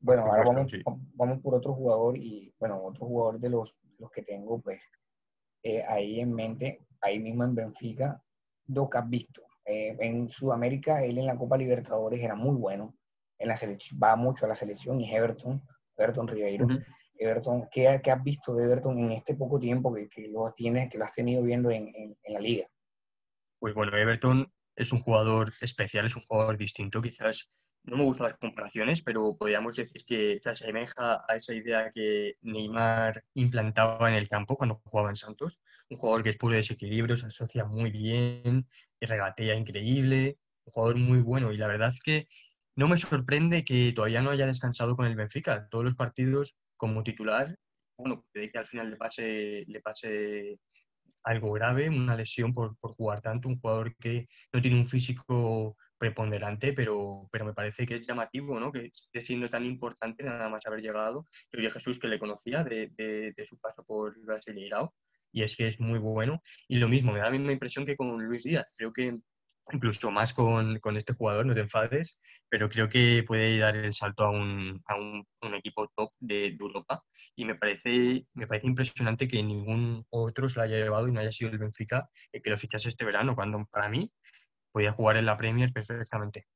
Bueno, 0.00 0.22
ahora 0.22 0.44
vamos, 0.44 0.72
vamos, 1.14 1.40
por 1.40 1.54
otro 1.54 1.74
jugador 1.74 2.16
y, 2.16 2.54
bueno, 2.58 2.82
otro 2.82 3.06
jugador 3.06 3.38
de 3.38 3.50
los, 3.50 3.76
los 3.98 4.10
que 4.10 4.22
tengo, 4.22 4.60
pues, 4.60 4.82
eh, 5.62 5.82
ahí 5.86 6.20
en 6.20 6.32
mente, 6.32 6.86
ahí 7.00 7.18
mismo 7.18 7.44
en 7.44 7.54
Benfica, 7.54 8.22
do 8.64 8.88
has 8.92 9.08
visto. 9.08 9.42
Eh, 9.64 9.96
en 10.00 10.28
Sudamérica, 10.28 11.04
él 11.04 11.18
en 11.18 11.26
la 11.26 11.36
Copa 11.36 11.56
Libertadores 11.56 12.20
era 12.20 12.34
muy 12.34 12.56
bueno. 12.56 12.96
En 13.38 13.48
la 13.48 13.56
selección, 13.56 14.00
va 14.02 14.16
mucho 14.16 14.46
a 14.46 14.48
la 14.48 14.54
selección 14.54 15.00
y 15.00 15.14
Everton, 15.14 15.62
Everton 15.96 16.28
Ribeiro. 16.28 16.66
Everton, 17.22 17.68
¿qué, 17.70 17.88
has 17.88 18.22
visto 18.22 18.54
de 18.54 18.64
Everton 18.64 18.98
en 18.98 19.12
este 19.12 19.34
poco 19.34 19.58
tiempo 19.58 19.94
que, 19.94 20.28
lo 20.28 20.52
tienes, 20.52 20.90
que 20.90 20.98
lo 20.98 21.04
has 21.04 21.12
tenido 21.12 21.42
viendo 21.42 21.70
en, 21.70 22.16
la 22.28 22.40
liga? 22.40 22.66
Pues 23.58 23.74
bueno, 23.74 23.96
Everton 23.96 24.52
es 24.76 24.92
un 24.92 25.00
jugador 25.00 25.52
especial, 25.60 26.06
es 26.06 26.16
un 26.16 26.22
jugador 26.22 26.56
distinto. 26.56 27.00
Quizás 27.00 27.50
no 27.84 27.96
me 27.96 28.04
gustan 28.04 28.28
las 28.28 28.38
comparaciones, 28.38 29.02
pero 29.02 29.36
podríamos 29.36 29.76
decir 29.76 30.04
que 30.04 30.40
se 30.42 30.50
asemeja 30.50 31.24
a 31.28 31.36
esa 31.36 31.54
idea 31.54 31.90
que 31.92 32.36
Neymar 32.42 33.24
implantaba 33.34 34.08
en 34.08 34.14
el 34.14 34.28
campo 34.28 34.56
cuando 34.56 34.80
jugaba 34.84 35.10
en 35.10 35.16
Santos. 35.16 35.60
Un 35.88 35.98
jugador 35.98 36.22
que 36.22 36.30
es 36.30 36.36
puro 36.36 36.54
desequilibrio, 36.54 37.16
se 37.16 37.26
asocia 37.26 37.64
muy 37.64 37.90
bien, 37.90 38.66
regatea 39.00 39.54
increíble, 39.54 40.38
un 40.64 40.72
jugador 40.72 40.96
muy 40.96 41.20
bueno. 41.20 41.52
Y 41.52 41.56
la 41.56 41.66
verdad 41.66 41.90
es 41.90 42.00
que 42.00 42.28
no 42.76 42.88
me 42.88 42.96
sorprende 42.96 43.64
que 43.64 43.92
todavía 43.92 44.22
no 44.22 44.30
haya 44.30 44.46
descansado 44.46 44.96
con 44.96 45.06
el 45.06 45.16
Benfica. 45.16 45.68
Todos 45.68 45.84
los 45.84 45.94
partidos 45.94 46.56
como 46.82 47.04
titular, 47.04 47.56
bueno, 47.96 48.26
que 48.34 48.50
al 48.58 48.66
final 48.66 48.90
le 48.90 48.96
pase, 48.96 49.64
le 49.68 49.80
pase 49.80 50.58
algo 51.22 51.52
grave, 51.52 51.88
una 51.88 52.16
lesión 52.16 52.52
por, 52.52 52.76
por, 52.78 52.94
jugar 52.94 53.20
tanto, 53.20 53.48
un 53.48 53.60
jugador 53.60 53.94
que 53.94 54.26
no 54.52 54.60
tiene 54.60 54.78
un 54.78 54.84
físico 54.84 55.76
preponderante, 55.96 56.72
pero, 56.72 57.28
pero 57.30 57.44
me 57.44 57.54
parece 57.54 57.86
que 57.86 57.94
es 57.94 58.04
llamativo, 58.04 58.58
¿no? 58.58 58.72
Que 58.72 58.86
esté 58.86 59.20
siendo 59.20 59.48
tan 59.48 59.64
importante 59.64 60.24
nada 60.24 60.48
más 60.48 60.66
haber 60.66 60.80
llegado. 60.80 61.24
Yo 61.52 61.70
Jesús 61.70 62.00
que 62.00 62.08
le 62.08 62.18
conocía 62.18 62.64
de, 62.64 62.90
de, 62.96 63.46
su 63.46 63.60
paso 63.60 63.84
por 63.84 64.18
Brasileirao 64.24 64.92
y 65.30 65.44
es 65.44 65.54
que 65.54 65.68
es 65.68 65.78
muy 65.78 66.00
bueno. 66.00 66.42
Y 66.66 66.78
lo 66.78 66.88
mismo, 66.88 67.12
me 67.12 67.20
da 67.20 67.26
la 67.26 67.30
misma 67.38 67.52
impresión 67.52 67.86
que 67.86 67.96
con 67.96 68.20
Luis 68.26 68.42
Díaz. 68.42 68.72
Creo 68.76 68.92
que 68.92 69.20
incluso 69.70 70.10
más 70.10 70.32
con, 70.34 70.78
con, 70.80 70.96
este 70.96 71.12
jugador, 71.14 71.46
no 71.46 71.54
te 71.54 71.60
enfades, 71.60 72.18
pero 72.48 72.68
creo 72.68 72.88
que 72.88 73.24
puede 73.26 73.58
dar 73.58 73.76
el 73.76 73.92
salto 73.92 74.24
a 74.24 74.30
un, 74.30 74.82
a 74.86 74.96
un, 74.96 75.24
equipo 75.54 75.88
top 75.94 76.10
de, 76.18 76.56
Europa 76.58 77.02
y 77.36 77.44
me 77.44 77.54
parece, 77.54 78.26
me 78.34 78.46
parece 78.46 78.66
impresionante 78.66 79.28
que 79.28 79.42
ningún 79.42 80.04
otro 80.10 80.48
se 80.48 80.58
lo 80.58 80.64
haya 80.64 80.76
llevado 80.76 81.08
y 81.08 81.12
no 81.12 81.20
haya 81.20 81.32
sido 81.32 81.50
el 81.50 81.58
Benfica 81.58 82.08
el 82.32 82.42
que 82.42 82.50
lo 82.50 82.56
fichase 82.56 82.88
este 82.88 83.04
verano, 83.04 83.34
cuando 83.34 83.64
para 83.70 83.88
mí 83.88 84.10
podía 84.72 84.92
jugar 84.92 85.18
en 85.18 85.26
la 85.26 85.36
Premier 85.36 85.72
perfectamente. 85.72 86.46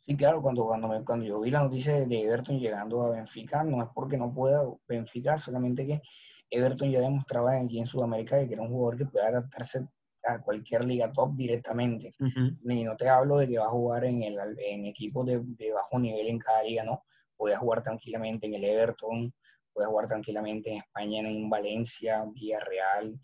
Sí, 0.00 0.16
claro, 0.16 0.42
cuando, 0.42 0.66
cuando, 0.66 0.88
me, 0.88 1.04
cuando 1.04 1.24
yo 1.24 1.40
vi 1.40 1.50
la 1.50 1.62
noticia 1.62 1.94
de 1.94 2.20
Everton 2.22 2.58
llegando 2.58 3.02
a 3.02 3.10
Benfica, 3.10 3.64
no 3.64 3.82
es 3.82 3.88
porque 3.94 4.18
no 4.18 4.32
pueda 4.32 4.62
Benfica, 4.86 5.38
solamente 5.38 5.86
que 5.86 6.02
Everton 6.50 6.90
ya 6.90 7.00
demostraba 7.00 7.58
aquí 7.58 7.78
en 7.78 7.86
Sudamérica 7.86 8.46
que 8.46 8.52
era 8.52 8.62
un 8.62 8.68
jugador 8.68 8.98
que 8.98 9.06
puede 9.06 9.26
adaptarse 9.26 9.86
a 10.26 10.40
cualquier 10.40 10.84
liga 10.84 11.12
top 11.12 11.34
directamente. 11.36 12.14
Ni 12.62 12.84
no 12.84 12.96
te 12.96 13.08
hablo 13.08 13.38
de 13.38 13.48
que 13.48 13.58
va 13.58 13.66
a 13.66 13.70
jugar 13.70 14.04
en, 14.04 14.22
el, 14.22 14.36
en 14.58 14.86
equipos 14.86 15.26
de, 15.26 15.40
de, 15.42 15.72
bajo 15.72 15.98
nivel 15.98 16.28
en 16.28 16.38
cada 16.38 16.62
liga, 16.62 16.84
no. 16.84 17.02
Puede 17.36 17.56
jugar 17.56 17.82
tranquilamente 17.82 18.46
en 18.46 18.54
el 18.54 18.64
Everton, 18.64 19.34
puede 19.72 19.88
jugar 19.88 20.06
tranquilamente 20.06 20.70
en 20.70 20.78
España, 20.78 21.20
en 21.20 21.26
un 21.26 21.50
Valencia, 21.50 22.24
Villarreal. 22.32 23.18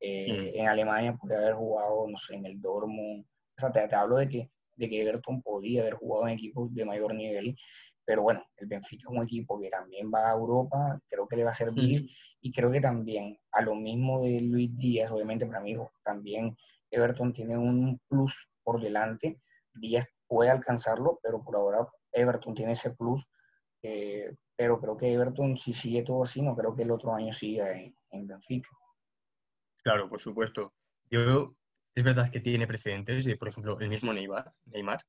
Eh, 0.00 0.52
En 0.54 0.68
Alemania 0.68 1.16
puede 1.20 1.36
haber 1.36 1.54
jugado, 1.54 2.06
no 2.08 2.16
sé, 2.16 2.34
en 2.36 2.46
el 2.46 2.60
Dortmund. 2.60 3.24
O 3.24 3.60
sea, 3.60 3.72
te, 3.72 3.86
te 3.88 3.96
hablo 3.96 4.16
de 4.16 4.28
que, 4.28 4.50
de 4.76 4.88
que 4.88 5.02
Everton 5.02 5.42
podía 5.42 5.80
haber 5.82 5.94
jugado 5.94 6.28
en 6.28 6.34
equipos 6.34 6.72
de 6.74 6.84
mayor 6.84 7.14
nivel 7.14 7.56
pero 8.06 8.22
bueno, 8.22 8.46
el 8.56 8.68
Benfica 8.68 9.08
es 9.10 9.16
un 9.16 9.24
equipo 9.24 9.60
que 9.60 9.68
también 9.68 10.12
va 10.14 10.30
a 10.30 10.34
Europa, 10.34 10.98
creo 11.08 11.26
que 11.26 11.36
le 11.36 11.42
va 11.42 11.50
a 11.50 11.54
servir. 11.54 12.08
Y 12.40 12.52
creo 12.52 12.70
que 12.70 12.80
también, 12.80 13.36
a 13.50 13.62
lo 13.62 13.74
mismo 13.74 14.22
de 14.22 14.40
Luis 14.42 14.74
Díaz, 14.78 15.10
obviamente 15.10 15.44
para 15.44 15.60
mí 15.60 15.76
también 16.04 16.56
Everton 16.88 17.32
tiene 17.32 17.58
un 17.58 18.00
plus 18.08 18.48
por 18.62 18.80
delante. 18.80 19.40
Díaz 19.74 20.06
puede 20.28 20.50
alcanzarlo, 20.50 21.18
pero 21.20 21.42
por 21.42 21.56
ahora 21.56 21.88
Everton 22.12 22.54
tiene 22.54 22.72
ese 22.72 22.92
plus. 22.92 23.26
Eh, 23.82 24.32
pero 24.54 24.80
creo 24.80 24.96
que 24.96 25.12
Everton, 25.12 25.56
si 25.56 25.72
sigue 25.72 26.02
todo 26.02 26.22
así, 26.22 26.40
no 26.40 26.54
creo 26.54 26.76
que 26.76 26.84
el 26.84 26.92
otro 26.92 27.12
año 27.12 27.32
siga 27.32 27.76
en, 27.76 27.92
en 28.10 28.26
Benfica. 28.28 28.68
Claro, 29.82 30.08
por 30.08 30.20
supuesto. 30.20 30.72
Yo, 31.10 31.56
es 31.92 32.04
verdad 32.04 32.30
que 32.30 32.40
tiene 32.40 32.68
precedentes 32.68 33.24
de, 33.24 33.36
por 33.36 33.48
ejemplo, 33.48 33.80
el 33.80 33.88
mismo 33.88 34.12
Neymar, 34.12 34.52
Neymar 34.66 35.04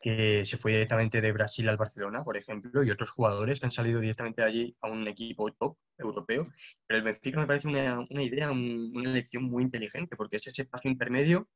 que 0.00 0.44
se 0.46 0.56
fue 0.56 0.72
directamente 0.72 1.20
de 1.20 1.32
Brasil 1.32 1.68
al 1.68 1.76
Barcelona, 1.76 2.24
por 2.24 2.36
ejemplo, 2.36 2.82
y 2.82 2.90
otros 2.90 3.10
jugadores 3.10 3.60
que 3.60 3.66
han 3.66 3.72
salido 3.72 4.00
directamente 4.00 4.40
de 4.40 4.48
allí 4.48 4.76
a 4.80 4.88
un 4.88 5.06
equipo 5.06 5.52
top 5.52 5.76
europeo. 5.98 6.48
Pero 6.86 6.98
el 6.98 7.04
Benfica 7.04 7.38
me 7.38 7.46
parece 7.46 7.68
una, 7.68 8.00
una 8.08 8.22
idea, 8.22 8.50
una 8.50 9.10
elección 9.10 9.44
muy 9.44 9.62
inteligente, 9.62 10.16
porque 10.16 10.36
es 10.36 10.46
ese 10.46 10.64
paso 10.64 10.88
intermedio 10.88 11.48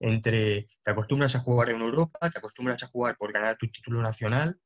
entre 0.00 0.68
te 0.84 0.90
acostumbras 0.90 1.34
a 1.36 1.40
jugar 1.40 1.70
en 1.70 1.80
Europa, 1.80 2.30
te 2.30 2.38
acostumbras 2.38 2.82
a 2.82 2.88
jugar 2.88 3.16
por 3.16 3.32
ganar 3.32 3.56
tu 3.56 3.68
título 3.68 4.02
nacional. 4.02 4.58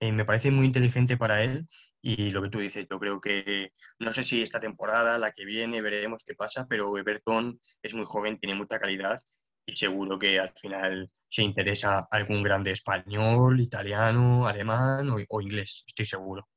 Eh, 0.00 0.12
me 0.12 0.24
parece 0.24 0.50
muy 0.50 0.66
inteligente 0.66 1.18
para 1.18 1.42
él 1.44 1.66
y 2.00 2.30
lo 2.30 2.42
que 2.42 2.48
tú 2.48 2.58
dices, 2.58 2.86
yo 2.90 2.98
creo 2.98 3.20
que 3.20 3.72
no 3.98 4.14
sé 4.14 4.24
si 4.24 4.40
esta 4.40 4.58
temporada, 4.58 5.18
la 5.18 5.32
que 5.32 5.44
viene, 5.44 5.82
veremos 5.82 6.24
qué 6.24 6.34
pasa, 6.34 6.66
pero 6.66 6.96
Everton 6.96 7.60
es 7.82 7.92
muy 7.92 8.06
joven, 8.06 8.38
tiene 8.38 8.54
mucha 8.54 8.78
calidad 8.78 9.20
y 9.70 9.76
seguro 9.76 10.18
que 10.18 10.38
al 10.38 10.52
final 10.56 11.10
se 11.28 11.42
interesa 11.42 12.08
algún 12.10 12.42
grande 12.42 12.72
español, 12.72 13.60
italiano, 13.60 14.46
alemán 14.46 15.08
o, 15.10 15.40
inglés, 15.40 15.84
estoy 15.86 16.04
seguro. 16.04 16.48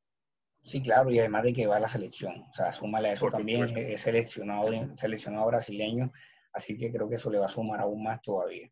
Sí, 0.63 0.81
claro, 0.81 1.11
y 1.11 1.19
además 1.19 1.43
de 1.43 1.53
que 1.53 1.67
va 1.67 1.77
a 1.77 1.79
la 1.79 1.87
selección, 1.87 2.41
o 2.49 2.53
sea, 2.53 2.71
súmale 2.71 3.09
a 3.09 3.13
eso 3.13 3.29
también, 3.29 3.65
es 3.77 4.01
seleccionado, 4.01 4.69
seleccionado 4.95 5.47
brasileño, 5.47 6.11
así 6.53 6.77
que 6.77 6.91
creo 6.91 7.07
que 7.07 7.15
eso 7.15 7.29
le 7.29 7.37
va 7.37 7.45
a 7.45 7.49
sumar 7.49 7.81
aún 7.81 8.01
más 8.01 8.21
todavía. 8.21 8.69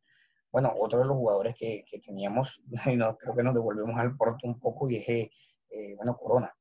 Bueno, 0.51 0.73
otro 0.75 0.99
de 0.99 1.05
los 1.05 1.15
jugadores 1.15 1.55
que, 1.57 1.83
que 1.85 1.99
teníamos, 1.99 2.61
y 2.85 2.95
no, 2.95 3.17
creo 3.17 3.35
que 3.35 3.43
nos 3.43 3.53
devolvemos 3.53 3.99
al 3.99 4.15
Porto 4.15 4.47
un 4.47 4.59
poco, 4.59 4.89
y 4.89 4.97
es, 4.97 5.07
eh, 5.07 5.95
bueno, 5.97 6.17
Corona. 6.17 6.53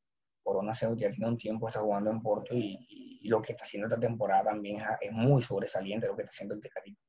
Corona 0.43 0.73
ya 0.73 0.95
tiene 0.97 1.29
un 1.29 1.37
tiempo, 1.37 1.69
está 1.69 1.81
jugando 1.81 2.11
en 2.11 2.21
Porto 2.21 2.55
y, 2.55 2.87
y, 2.89 3.29
lo 3.29 3.41
que 3.43 3.53
está 3.53 3.65
haciendo 3.65 3.87
esta 3.87 4.01
temporada 4.01 4.45
también 4.45 4.77
es, 4.77 4.85
es 5.01 5.13
muy 5.13 5.43
sobresaliente 5.43 6.07
lo 6.07 6.17
que 6.17 6.23
está 6.23 6.31
haciendo 6.31 6.55
el 6.55 6.61
Tecatito. 6.61 7.01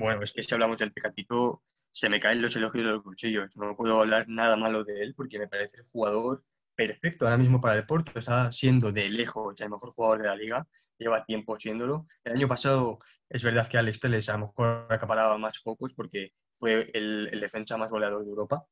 Bueno, 0.00 0.22
es 0.22 0.32
que 0.32 0.42
si 0.42 0.54
hablamos 0.54 0.78
del 0.78 0.94
Tecatito, 0.94 1.62
se 1.92 2.08
me 2.08 2.20
caen 2.20 2.40
los 2.40 2.56
elogios 2.56 2.86
de 2.86 2.90
los 2.92 3.02
cuchillos. 3.02 3.54
No 3.58 3.76
puedo 3.76 4.00
hablar 4.00 4.26
nada 4.28 4.56
malo 4.56 4.82
de 4.82 5.02
él 5.02 5.14
porque 5.14 5.38
me 5.38 5.46
parece 5.46 5.76
el 5.76 5.84
jugador 5.92 6.42
perfecto 6.74 7.26
ahora 7.26 7.36
mismo 7.36 7.60
para 7.60 7.76
el 7.76 7.84
Porto. 7.84 8.18
Está 8.18 8.50
siendo 8.50 8.92
de 8.92 9.10
lejos 9.10 9.60
el 9.60 9.68
mejor 9.68 9.90
jugador 9.92 10.22
de 10.22 10.28
la 10.28 10.36
liga. 10.36 10.66
Lleva 10.98 11.22
tiempo 11.26 11.60
siéndolo. 11.60 12.06
El 12.24 12.32
año 12.32 12.48
pasado 12.48 12.98
es 13.28 13.42
verdad 13.42 13.68
que 13.68 13.76
Alex 13.76 14.00
Teles 14.00 14.30
a 14.30 14.38
lo 14.38 14.46
mejor 14.46 14.86
acaparaba 14.88 15.36
más 15.36 15.58
focos 15.58 15.92
porque 15.92 16.32
fue 16.52 16.90
el, 16.94 17.28
el 17.30 17.38
defensa 17.38 17.76
más 17.76 17.90
goleador 17.90 18.24
de 18.24 18.30
Europa. 18.30 18.64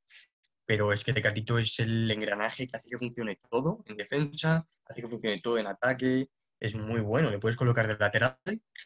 Pero 0.64 0.94
es 0.94 1.04
que 1.04 1.12
Tecatito 1.12 1.58
es 1.58 1.78
el 1.78 2.10
engranaje 2.10 2.66
que 2.66 2.76
hace 2.78 2.88
que 2.88 2.96
funcione 2.96 3.38
todo 3.50 3.84
en 3.84 3.98
defensa, 3.98 4.66
hace 4.86 5.02
que 5.02 5.08
funcione 5.08 5.40
todo 5.40 5.58
en 5.58 5.66
ataque, 5.66 6.28
es 6.60 6.74
muy 6.74 7.00
bueno. 7.00 7.30
Le 7.30 7.38
puedes 7.38 7.56
colocar 7.56 7.86
de 7.86 7.96
lateral, 7.96 8.38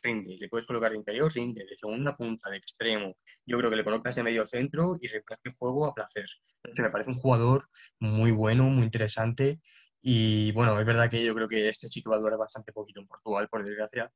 rinde. 0.02 0.37
Le 0.38 0.48
puedes 0.48 0.66
colocar 0.66 0.90
de 0.90 0.98
interior, 0.98 1.32
rinde. 1.32 1.64
De 1.64 1.76
segunda 1.76 2.16
punta, 2.16 2.50
de 2.50 2.58
extremo. 2.58 3.16
Yo 3.46 3.58
creo 3.58 3.70
que 3.70 3.76
le 3.76 3.85
colocas 3.85 4.14
de 4.14 4.22
medio 4.22 4.46
centro 4.46 4.96
y 5.00 5.08
reemplaza 5.08 5.42
el 5.44 5.54
juego 5.54 5.87
a 5.87 5.94
placer. 5.94 6.26
me 6.76 6.90
parece 6.90 7.11
un 7.11 7.16
jugador 7.16 7.68
muy 7.98 8.30
bueno, 8.30 8.64
muy 8.64 8.85
interesante. 8.85 9.61
Y 10.02 10.52
bueno, 10.52 10.78
es 10.78 10.87
verdad 10.87 11.08
que 11.08 11.24
yo 11.24 11.35
creo 11.35 11.48
que 11.48 11.68
este 11.68 11.88
chico 11.88 12.11
va 12.11 12.16
a 12.16 12.20
durar 12.20 12.38
bastante 12.38 12.72
poquito 12.72 13.00
en 13.00 13.06
Portugal, 13.06 13.48
por 13.48 13.64
desgracia. 13.64 14.11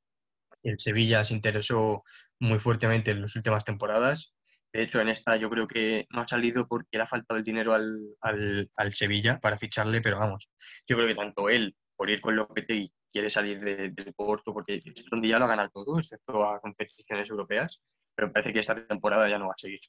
El 0.62 0.78
Sevilla 0.78 1.22
se 1.22 1.34
interesó 1.34 2.02
muy 2.40 2.58
fuertemente 2.58 3.12
en 3.12 3.22
las 3.22 3.36
últimas 3.36 3.64
temporadas. 3.64 4.34
De 4.72 4.82
hecho, 4.82 5.00
en 5.00 5.08
esta 5.08 5.36
yo 5.36 5.48
creo 5.48 5.66
que 5.66 6.06
no 6.10 6.22
ha 6.22 6.28
salido 6.28 6.66
porque 6.66 6.98
le 6.98 7.04
ha 7.04 7.06
faltado 7.06 7.38
el 7.38 7.44
dinero 7.44 7.72
al, 7.72 7.98
al, 8.20 8.68
al 8.76 8.92
Sevilla 8.92 9.38
para 9.40 9.58
ficharle, 9.58 10.00
pero 10.02 10.18
vamos, 10.18 10.50
yo 10.86 10.96
creo 10.96 11.08
que 11.08 11.14
tanto 11.14 11.48
él, 11.48 11.74
por 11.96 12.10
ir 12.10 12.20
con 12.20 12.36
Lopetegui, 12.36 12.92
quiere 13.10 13.30
salir 13.30 13.60
de, 13.60 13.90
del 13.90 14.14
Porto 14.14 14.52
porque 14.52 14.80
donde 15.10 15.28
ya 15.28 15.38
lo 15.38 15.46
ha 15.46 15.48
ganado 15.48 15.70
todo, 15.70 15.98
excepto 15.98 16.44
a 16.44 16.60
competiciones 16.60 17.28
europeas, 17.30 17.82
pero 18.14 18.32
parece 18.32 18.52
que 18.52 18.60
esta 18.60 18.86
temporada 18.86 19.28
ya 19.28 19.38
no 19.38 19.46
va 19.46 19.54
a 19.54 19.58
seguir. 19.58 19.80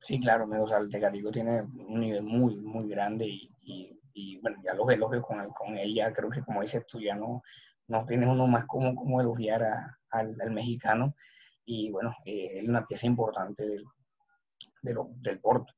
Sí, 0.00 0.18
claro, 0.20 0.48
o 0.48 0.66
sea, 0.66 0.78
el 0.78 0.88
Tecatico 0.88 1.30
tiene 1.30 1.62
un 1.62 2.00
nivel 2.00 2.22
muy, 2.22 2.56
muy 2.56 2.88
grande 2.88 3.26
y, 3.26 3.50
y, 4.14 4.40
bueno, 4.40 4.58
ya 4.64 4.74
los 4.74 4.88
elogios 4.90 5.24
con, 5.24 5.48
con 5.50 5.76
ella, 5.76 6.12
creo 6.12 6.30
que 6.30 6.42
como 6.42 6.62
dices 6.62 6.86
tú, 6.86 7.00
ya 7.00 7.14
no, 7.14 7.42
no 7.88 8.04
tienes 8.04 8.28
uno 8.28 8.46
más 8.46 8.64
como, 8.66 8.94
como 8.94 9.20
elogiar 9.20 9.64
a, 9.64 9.98
al, 10.10 10.36
mexicano 10.50 11.14
y 11.64 11.90
bueno, 11.90 12.14
eh, 12.24 12.60
es 12.60 12.68
una 12.68 12.86
pieza 12.86 13.06
importante 13.06 13.66
del, 13.66 13.84
de 14.82 14.94
lo, 14.94 15.10
del 15.16 15.40
Porto. 15.40 15.74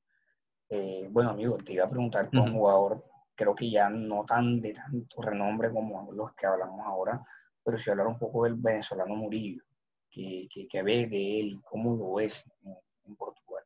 Eh, 0.69 1.09
bueno, 1.11 1.31
amigo, 1.31 1.57
te 1.59 1.73
iba 1.73 1.85
a 1.85 1.89
preguntar 1.89 2.31
por 2.31 2.41
un 2.41 2.53
jugador 2.53 3.05
creo 3.41 3.55
que 3.55 3.71
ya 3.71 3.89
no 3.89 4.27
tan 4.27 4.61
de 4.61 4.75
tanto 4.75 5.23
renombre 5.23 5.71
como 5.71 6.13
los 6.13 6.35
que 6.35 6.47
hablamos 6.47 6.85
ahora, 6.85 7.25
pero 7.65 7.79
sí 7.79 7.89
hablar 7.89 8.07
un 8.07 8.19
poco 8.19 8.45
del 8.45 8.55
venezolano 8.55 9.17
Murillo, 9.17 9.63
que, 10.11 10.47
que, 10.71 10.83
ve 10.83 11.07
de 11.07 11.41
él, 11.41 11.61
cómo 11.65 11.97
lo 11.97 12.21
es 12.21 12.45
en, 13.07 13.17
Portugal. 13.17 13.65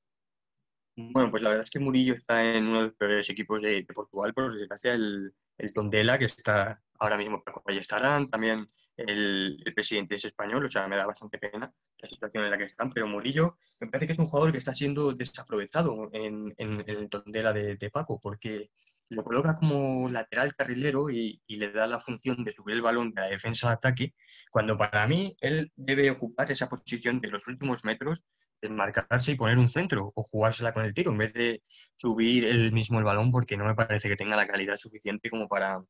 Bueno, 0.96 1.30
pues 1.30 1.42
la 1.42 1.50
verdad 1.50 1.64
es 1.64 1.70
que 1.70 1.80
Murillo 1.80 2.14
está 2.14 2.42
en 2.44 2.68
uno 2.68 2.78
de 2.78 2.86
los 2.86 2.94
peores 2.94 3.28
equipos 3.28 3.60
de, 3.60 3.84
Portugal, 3.92 4.32
por 4.32 4.56
desgracia, 4.56 4.94
el, 4.94 5.34
el 5.58 5.72
Tondela, 5.72 6.18
que 6.18 6.26
está 6.26 6.80
ahora 7.00 7.18
mismo 7.18 7.42
con 7.42 7.74
estarán, 7.74 8.30
también 8.30 8.70
el, 8.96 9.60
el, 9.66 9.74
presidente 9.74 10.14
es 10.14 10.24
español, 10.24 10.64
o 10.64 10.70
sea, 10.70 10.86
me 10.86 10.96
da 10.96 11.04
bastante 11.04 11.38
pena 11.38 11.70
la 11.98 12.08
situación 12.08 12.44
en 12.44 12.50
la 12.52 12.58
que 12.58 12.64
están, 12.64 12.92
pero 12.92 13.08
Murillo 13.08 13.58
me 13.80 13.88
parece 13.88 14.06
que 14.06 14.12
es 14.12 14.18
un 14.20 14.26
jugador 14.26 14.52
que 14.52 14.58
está 14.58 14.72
siendo 14.72 15.12
desaprovechado 15.12 16.08
en, 16.12 16.54
en, 16.56 16.84
el 16.86 17.10
Tondela 17.10 17.52
de, 17.52 17.74
de 17.74 17.90
Paco, 17.90 18.20
porque 18.20 18.70
lo 19.10 19.24
coloca 19.24 19.54
como 19.54 20.08
lateral 20.08 20.54
carrilero 20.54 21.10
y, 21.10 21.40
le 21.48 21.72
da 21.72 21.86
la 21.86 22.00
función 22.00 22.44
de 22.44 22.52
subir 22.52 22.76
el 22.76 22.82
balón 22.82 23.12
de 23.12 23.22
la 23.22 23.28
defensa 23.28 23.68
al 23.68 23.74
ataque, 23.74 24.14
cuando 24.50 24.76
para 24.76 25.06
mí 25.06 25.36
él 25.40 25.72
debe 25.76 26.10
ocupar 26.10 26.50
esa 26.50 26.68
posición 26.68 27.20
de 27.20 27.28
los 27.28 27.46
últimos 27.46 27.84
metros, 27.84 28.24
de 28.60 28.68
marcarse 28.70 29.32
y 29.32 29.36
poner 29.36 29.58
un 29.58 29.68
centro 29.68 30.12
o 30.14 30.22
jugársela 30.22 30.72
con 30.72 30.84
el 30.84 30.94
tiro, 30.94 31.12
en 31.12 31.18
vez 31.18 31.32
de 31.34 31.62
subir 31.96 32.44
él 32.44 32.72
mismo 32.72 32.98
el 32.98 33.04
balón, 33.04 33.30
porque 33.30 33.56
no 33.56 33.64
me 33.64 33.74
parece 33.74 34.08
que 34.08 34.16
tenga 34.16 34.36
la 34.36 34.46
calidad 34.46 34.76
suficiente 34.76 35.28
como 35.28 35.48
para, 35.48 35.82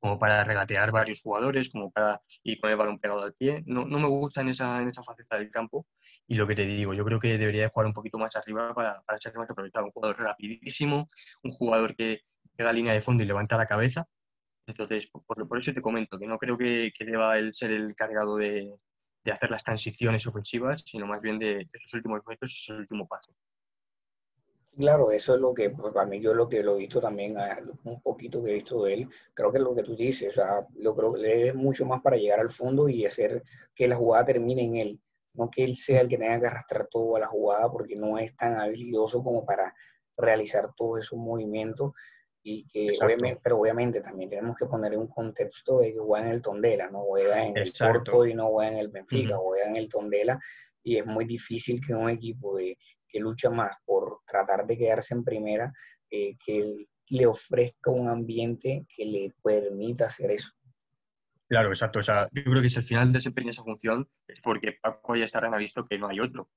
como 0.00 0.18
para 0.18 0.42
regatear 0.42 0.90
varios 0.90 1.20
jugadores, 1.20 1.70
como 1.70 1.90
para 1.90 2.20
ir 2.42 2.60
con 2.60 2.70
el 2.70 2.76
balón 2.76 2.98
pegado 2.98 3.22
al 3.22 3.34
pie. 3.34 3.62
No, 3.66 3.84
no 3.84 3.98
me 3.98 4.08
gusta 4.08 4.40
en 4.40 4.48
esa, 4.48 4.80
en 4.80 4.88
esa 4.88 5.02
faceta 5.02 5.36
del 5.38 5.50
campo. 5.50 5.86
Y 6.26 6.36
lo 6.36 6.46
que 6.46 6.54
te 6.54 6.64
digo, 6.64 6.94
yo 6.94 7.04
creo 7.04 7.20
que 7.20 7.36
debería 7.36 7.68
jugar 7.68 7.86
un 7.86 7.92
poquito 7.92 8.18
más 8.18 8.34
arriba 8.36 8.72
para, 8.74 9.02
para 9.02 9.18
ser 9.18 9.34
más 9.34 9.50
aprovechado. 9.50 9.86
Un 9.86 9.92
jugador 9.92 10.18
rapidísimo, 10.18 11.10
un 11.42 11.50
jugador 11.50 11.94
que 11.96 12.22
pega 12.56 12.72
línea 12.72 12.92
de 12.92 13.00
fondo 13.00 13.22
y 13.22 13.26
levanta 13.26 13.56
la 13.56 13.66
cabeza. 13.66 14.06
Entonces, 14.66 15.08
por, 15.08 15.48
por 15.48 15.58
eso 15.58 15.72
te 15.72 15.82
comento 15.82 16.18
que 16.18 16.26
no 16.26 16.38
creo 16.38 16.56
que, 16.56 16.92
que 16.96 17.04
deba 17.04 17.38
él 17.38 17.52
ser 17.52 17.72
el 17.72 17.94
cargado 17.96 18.36
de, 18.36 18.72
de, 19.24 19.32
hacer 19.32 19.50
las 19.50 19.64
transiciones 19.64 20.26
ofensivas, 20.26 20.84
sino 20.86 21.06
más 21.06 21.20
bien 21.20 21.38
de, 21.38 21.66
esos 21.72 21.94
últimos 21.94 22.20
metros 22.26 22.50
y 22.52 22.72
ese 22.72 22.80
último 22.80 23.06
paso. 23.06 23.32
Claro, 24.76 25.10
eso 25.10 25.34
es 25.34 25.40
lo 25.40 25.52
que, 25.52 25.68
pues, 25.68 25.92
para 25.92 26.06
mí, 26.06 26.20
yo 26.20 26.32
lo 26.32 26.48
que 26.48 26.62
lo 26.62 26.76
he 26.76 26.78
visto 26.78 27.00
también, 27.00 27.36
ah, 27.36 27.58
un 27.84 28.00
poquito 28.00 28.42
que 28.42 28.52
he 28.52 28.54
visto 28.54 28.84
de 28.84 28.94
él, 28.94 29.08
creo 29.34 29.52
que 29.52 29.58
es 29.58 29.64
lo 29.64 29.74
que 29.74 29.82
tú 29.82 29.94
dices, 29.94 30.30
o 30.30 30.32
sea, 30.32 30.66
lo 30.76 30.96
creo 30.96 31.12
que 31.12 31.48
es 31.48 31.54
mucho 31.54 31.84
más 31.84 32.00
para 32.00 32.16
llegar 32.16 32.40
al 32.40 32.50
fondo 32.50 32.88
y 32.88 33.04
hacer 33.04 33.42
que 33.74 33.86
la 33.86 33.96
jugada 33.96 34.24
termine 34.24 34.62
en 34.64 34.76
él, 34.76 35.00
no 35.34 35.50
que 35.50 35.64
él 35.64 35.76
sea 35.76 36.00
el 36.00 36.08
que 36.08 36.18
tenga 36.18 36.40
que 36.40 36.46
arrastrar 36.46 36.88
toda 36.90 37.20
la 37.20 37.26
jugada 37.26 37.70
porque 37.70 37.96
no 37.96 38.18
es 38.18 38.34
tan 38.36 38.60
habilidoso 38.60 39.22
como 39.22 39.44
para 39.44 39.74
realizar 40.16 40.72
todos 40.76 41.00
esos 41.00 41.18
movimientos 41.18 41.92
y 42.44 42.66
que 42.66 42.90
obviamente, 43.02 43.40
pero 43.42 43.58
obviamente 43.58 44.00
también 44.00 44.28
tenemos 44.28 44.56
que 44.56 44.66
poner 44.66 44.96
un 44.96 45.06
contexto 45.06 45.78
de 45.78 45.92
que 45.92 45.98
juega 45.98 46.26
en 46.26 46.32
el 46.32 46.42
Tondela, 46.42 46.90
no 46.90 47.02
juega 47.02 47.44
en 47.44 47.56
el 47.56 47.72
Porto 47.78 48.26
y 48.26 48.34
no 48.34 48.48
juega 48.48 48.72
en 48.72 48.78
el 48.78 48.88
Benfica, 48.88 49.36
juega 49.36 49.68
en 49.68 49.76
el 49.76 49.88
Tondela 49.88 50.40
y 50.82 50.96
es 50.96 51.06
muy 51.06 51.24
difícil 51.24 51.80
que 51.80 51.94
un 51.94 52.10
equipo 52.10 52.56
de, 52.56 52.76
que 53.08 53.20
lucha 53.20 53.50
más 53.50 53.76
por 53.84 54.20
tratar 54.26 54.66
de 54.66 54.76
quedarse 54.76 55.14
en 55.14 55.22
primera, 55.22 55.72
eh, 56.10 56.36
que 56.44 56.86
le 57.08 57.26
ofrezca 57.26 57.90
un 57.90 58.08
ambiente 58.08 58.86
que 58.94 59.04
le 59.04 59.34
permita 59.42 60.06
hacer 60.06 60.32
eso. 60.32 60.48
Claro, 61.52 61.68
exacto. 61.68 61.98
O 61.98 62.02
sea, 62.02 62.28
yo 62.32 62.44
creo 62.44 62.62
que 62.62 62.70
si 62.70 62.78
al 62.78 62.84
final 62.84 63.12
desempeña 63.12 63.50
esa 63.50 63.62
función 63.62 64.08
es 64.26 64.40
porque 64.40 64.78
Paco 64.80 65.16
ya 65.16 65.26
ha 65.30 65.56
visto 65.58 65.84
que 65.86 65.98
no 65.98 66.08
hay 66.08 66.18
otro. 66.18 66.48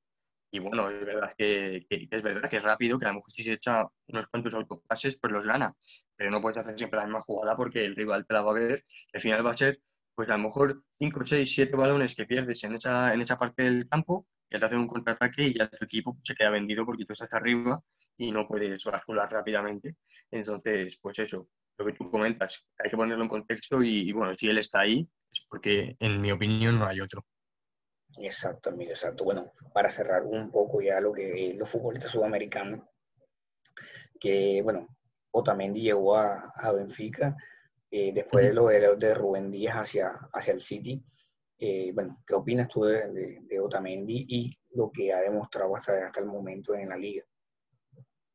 Y 0.49 0.59
bueno, 0.59 0.89
es 0.89 1.05
verdad 1.05 1.33
que, 1.37 1.85
es 1.89 2.23
verdad 2.23 2.49
que 2.49 2.55
es 2.55 2.63
rápido, 2.63 2.97
que 2.97 3.03
a 3.03 3.09
lo 3.09 3.15
mejor 3.15 3.29
si 3.33 3.43
se 3.43 3.51
echa 3.51 3.85
unos 4.07 4.27
cuantos 4.27 4.53
autopases, 4.53 5.17
pues 5.19 5.33
los 5.33 5.45
gana. 5.45 5.75
Pero 6.15 6.31
no 6.31 6.41
puedes 6.41 6.59
hacer 6.59 6.77
siempre 6.77 6.97
la 6.97 7.07
misma 7.07 7.19
jugada 7.19 7.57
porque 7.57 7.83
el 7.83 7.93
rival 7.93 8.25
te 8.25 8.35
la 8.35 8.41
va 8.41 8.51
a 8.51 8.53
ver. 8.53 8.85
al 9.13 9.19
final 9.19 9.45
va 9.45 9.51
a 9.51 9.57
ser, 9.57 9.81
pues 10.15 10.29
a 10.29 10.37
lo 10.37 10.43
mejor 10.43 10.81
5, 10.97 11.25
6, 11.25 11.53
7 11.53 11.75
balones 11.75 12.15
que 12.15 12.25
pierdes 12.25 12.63
en 12.63 12.75
esa, 12.75 13.13
en 13.13 13.19
esa 13.19 13.35
parte 13.35 13.63
del 13.63 13.89
campo, 13.89 14.25
y 14.49 14.57
te 14.57 14.65
hacen 14.65 14.79
un 14.79 14.87
contraataque 14.87 15.43
y 15.43 15.57
ya 15.57 15.67
tu 15.67 15.83
equipo 15.83 16.17
se 16.23 16.35
queda 16.35 16.51
vendido 16.51 16.85
porque 16.85 17.03
tú 17.03 17.11
estás 17.11 17.33
arriba 17.33 17.81
y 18.15 18.31
no 18.31 18.47
puedes 18.47 18.81
bascular 18.85 19.29
rápidamente. 19.29 19.97
Entonces, 20.31 20.97
pues 21.01 21.19
eso, 21.19 21.49
lo 21.77 21.85
que 21.85 21.93
tú 21.93 22.09
comentas, 22.09 22.65
hay 22.77 22.89
que 22.89 22.97
ponerlo 22.97 23.23
en 23.23 23.29
contexto 23.29 23.81
y, 23.83 24.11
bueno, 24.11 24.33
si 24.33 24.47
él 24.47 24.57
está 24.57 24.81
ahí 24.81 25.07
es 25.31 25.45
porque 25.49 25.95
en 25.99 26.21
mi 26.21 26.31
opinión 26.31 26.79
no 26.79 26.87
hay 26.87 27.01
otro. 27.01 27.25
Exacto, 28.17 28.69
amigo, 28.69 28.91
exacto. 28.91 29.25
Bueno, 29.25 29.51
para 29.73 29.89
cerrar 29.89 30.23
un 30.23 30.49
poco 30.51 30.81
ya 30.81 31.01
lo 31.01 31.11
que 31.11 31.53
los 31.57 31.69
futbolistas 31.69 32.11
sudamericanos, 32.11 32.87
que 34.19 34.61
bueno, 34.63 34.87
Otamendi 35.31 35.81
llegó 35.81 36.15
a, 36.15 36.53
a 36.55 36.71
Benfica 36.71 37.35
eh, 37.91 38.11
después 38.13 38.45
de 38.45 38.53
lo 38.53 38.67
de, 38.67 39.13
Rubén 39.13 39.51
Díaz 39.51 39.75
hacia, 39.75 40.11
hacia 40.33 40.53
el 40.53 40.61
City. 40.61 41.03
Eh, 41.57 41.91
bueno, 41.93 42.21
¿qué 42.25 42.35
opinas 42.35 42.69
tú 42.69 42.83
de, 42.83 43.41
de, 43.41 43.59
Otamendi 43.59 44.25
y 44.27 44.57
lo 44.71 44.91
que 44.91 45.13
ha 45.13 45.21
demostrado 45.21 45.75
hasta, 45.75 46.05
hasta 46.05 46.19
el 46.19 46.25
momento 46.25 46.73
en 46.75 46.89
la 46.89 46.97
liga? 46.97 47.23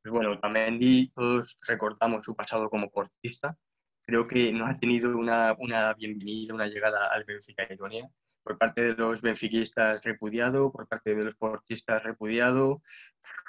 Pues 0.02 0.12
bueno, 0.14 0.32
Otamendi, 0.32 1.10
todos 1.14 1.58
recordamos 1.68 2.24
su 2.24 2.34
pasado 2.34 2.70
como 2.70 2.90
portista. 2.90 3.54
Creo 4.02 4.26
que 4.26 4.50
no 4.50 4.66
ha 4.66 4.78
tenido 4.78 5.14
una, 5.16 5.54
bienvenida, 5.94 6.54
una 6.54 6.66
llegada 6.66 7.08
al 7.08 7.24
Benfica 7.24 7.66
Letonia 7.68 8.08
por 8.42 8.56
parte 8.56 8.82
de 8.82 8.94
los 8.94 9.20
benfiquistas 9.20 10.02
repudiado, 10.02 10.72
por 10.72 10.88
parte 10.88 11.14
de 11.14 11.24
los 11.24 11.36
portistas 11.36 12.02
repudiado. 12.02 12.82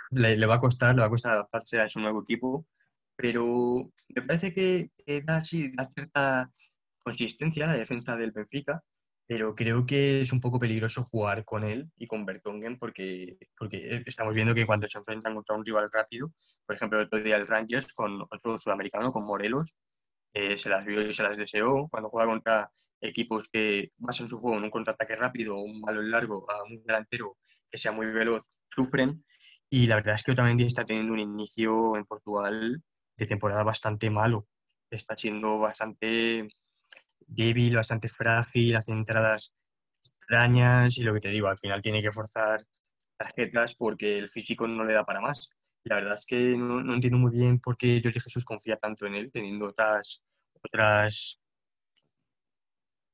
Le, 0.09 0.45
va 0.45 0.55
a 0.55 0.59
costar, 0.59 0.93
le 0.93 0.99
va 0.99 1.07
a 1.07 1.09
costar 1.09 1.33
adaptarse 1.33 1.79
a 1.79 1.89
su 1.89 2.01
nuevo 2.01 2.23
equipo, 2.23 2.67
pero 3.15 3.89
me 4.09 4.21
parece 4.21 4.53
que, 4.53 4.91
da, 5.23 5.41
cierta 5.45 6.51
consistencia 6.99 7.63
a 7.63 7.67
la 7.67 7.77
defensa 7.77 8.17
del 8.17 8.31
Benfica, 8.31 8.83
pero 9.31 9.55
creo 9.55 9.85
que 9.85 10.19
es 10.19 10.33
un 10.33 10.41
poco 10.41 10.59
peligroso 10.59 11.05
jugar 11.05 11.45
con 11.45 11.63
él 11.63 11.89
y 11.95 12.05
con 12.05 12.25
Bertongen 12.25 12.77
porque, 12.77 13.37
porque 13.57 14.03
estamos 14.05 14.35
viendo 14.35 14.53
que 14.53 14.65
cuando 14.65 14.89
se 14.89 14.97
enfrentan 14.97 15.35
contra 15.35 15.55
un 15.55 15.65
rival 15.65 15.89
rápido, 15.89 16.33
por 16.65 16.75
ejemplo, 16.75 16.99
el 16.99 17.05
otro 17.05 17.23
día 17.23 17.37
el 17.37 17.47
Rangers 17.47 17.93
con 17.93 18.23
otro 18.23 18.57
sudamericano, 18.57 19.09
con 19.13 19.23
Morelos, 19.23 19.73
eh, 20.33 20.57
se 20.57 20.67
las 20.67 20.85
vio 20.85 21.01
y 21.07 21.13
se 21.13 21.23
las 21.23 21.37
deseó. 21.37 21.87
Cuando 21.87 22.09
juega 22.09 22.29
contra 22.29 22.71
equipos 22.99 23.47
que 23.49 23.93
basan 23.99 24.27
su 24.27 24.37
juego 24.37 24.57
en 24.57 24.65
un 24.65 24.69
contraataque 24.69 25.15
rápido 25.15 25.55
o 25.55 25.61
un 25.61 25.79
balón 25.79 26.11
largo 26.11 26.45
a 26.51 26.63
un 26.63 26.83
delantero 26.83 27.37
que 27.69 27.77
sea 27.77 27.93
muy 27.93 28.07
veloz, 28.07 28.45
sufren. 28.75 29.23
Y 29.69 29.87
la 29.87 29.95
verdad 29.95 30.15
es 30.15 30.23
que 30.23 30.33
Otamendi 30.33 30.65
está 30.65 30.83
teniendo 30.83 31.13
un 31.13 31.19
inicio 31.19 31.95
en 31.95 32.03
Portugal 32.03 32.83
de 33.15 33.27
temporada 33.27 33.63
bastante 33.63 34.09
malo. 34.09 34.45
Está 34.89 35.15
siendo 35.15 35.57
bastante 35.57 36.49
débil, 37.31 37.75
bastante 37.75 38.09
frágil, 38.09 38.75
hace 38.75 38.91
entradas 38.91 39.53
extrañas 40.03 40.97
y 40.97 41.03
lo 41.03 41.13
que 41.13 41.21
te 41.21 41.29
digo, 41.29 41.47
al 41.47 41.59
final 41.59 41.81
tiene 41.81 42.01
que 42.01 42.11
forzar 42.11 42.65
tarjetas 43.17 43.75
porque 43.75 44.17
el 44.17 44.29
físico 44.29 44.67
no 44.67 44.83
le 44.83 44.93
da 44.93 45.05
para 45.05 45.21
más. 45.21 45.49
La 45.83 45.95
verdad 45.95 46.13
es 46.13 46.25
que 46.25 46.37
no, 46.57 46.93
entiendo 46.93 47.17
muy 47.17 47.31
bien 47.31 47.59
por 47.59 47.77
qué 47.77 47.99
Jorge 48.03 48.19
Jesús 48.19 48.45
confía 48.45 48.77
tanto 48.77 49.05
en 49.05 49.15
él, 49.15 49.31
teniendo 49.31 49.67
otras, 49.67 50.23
otras 50.61 51.39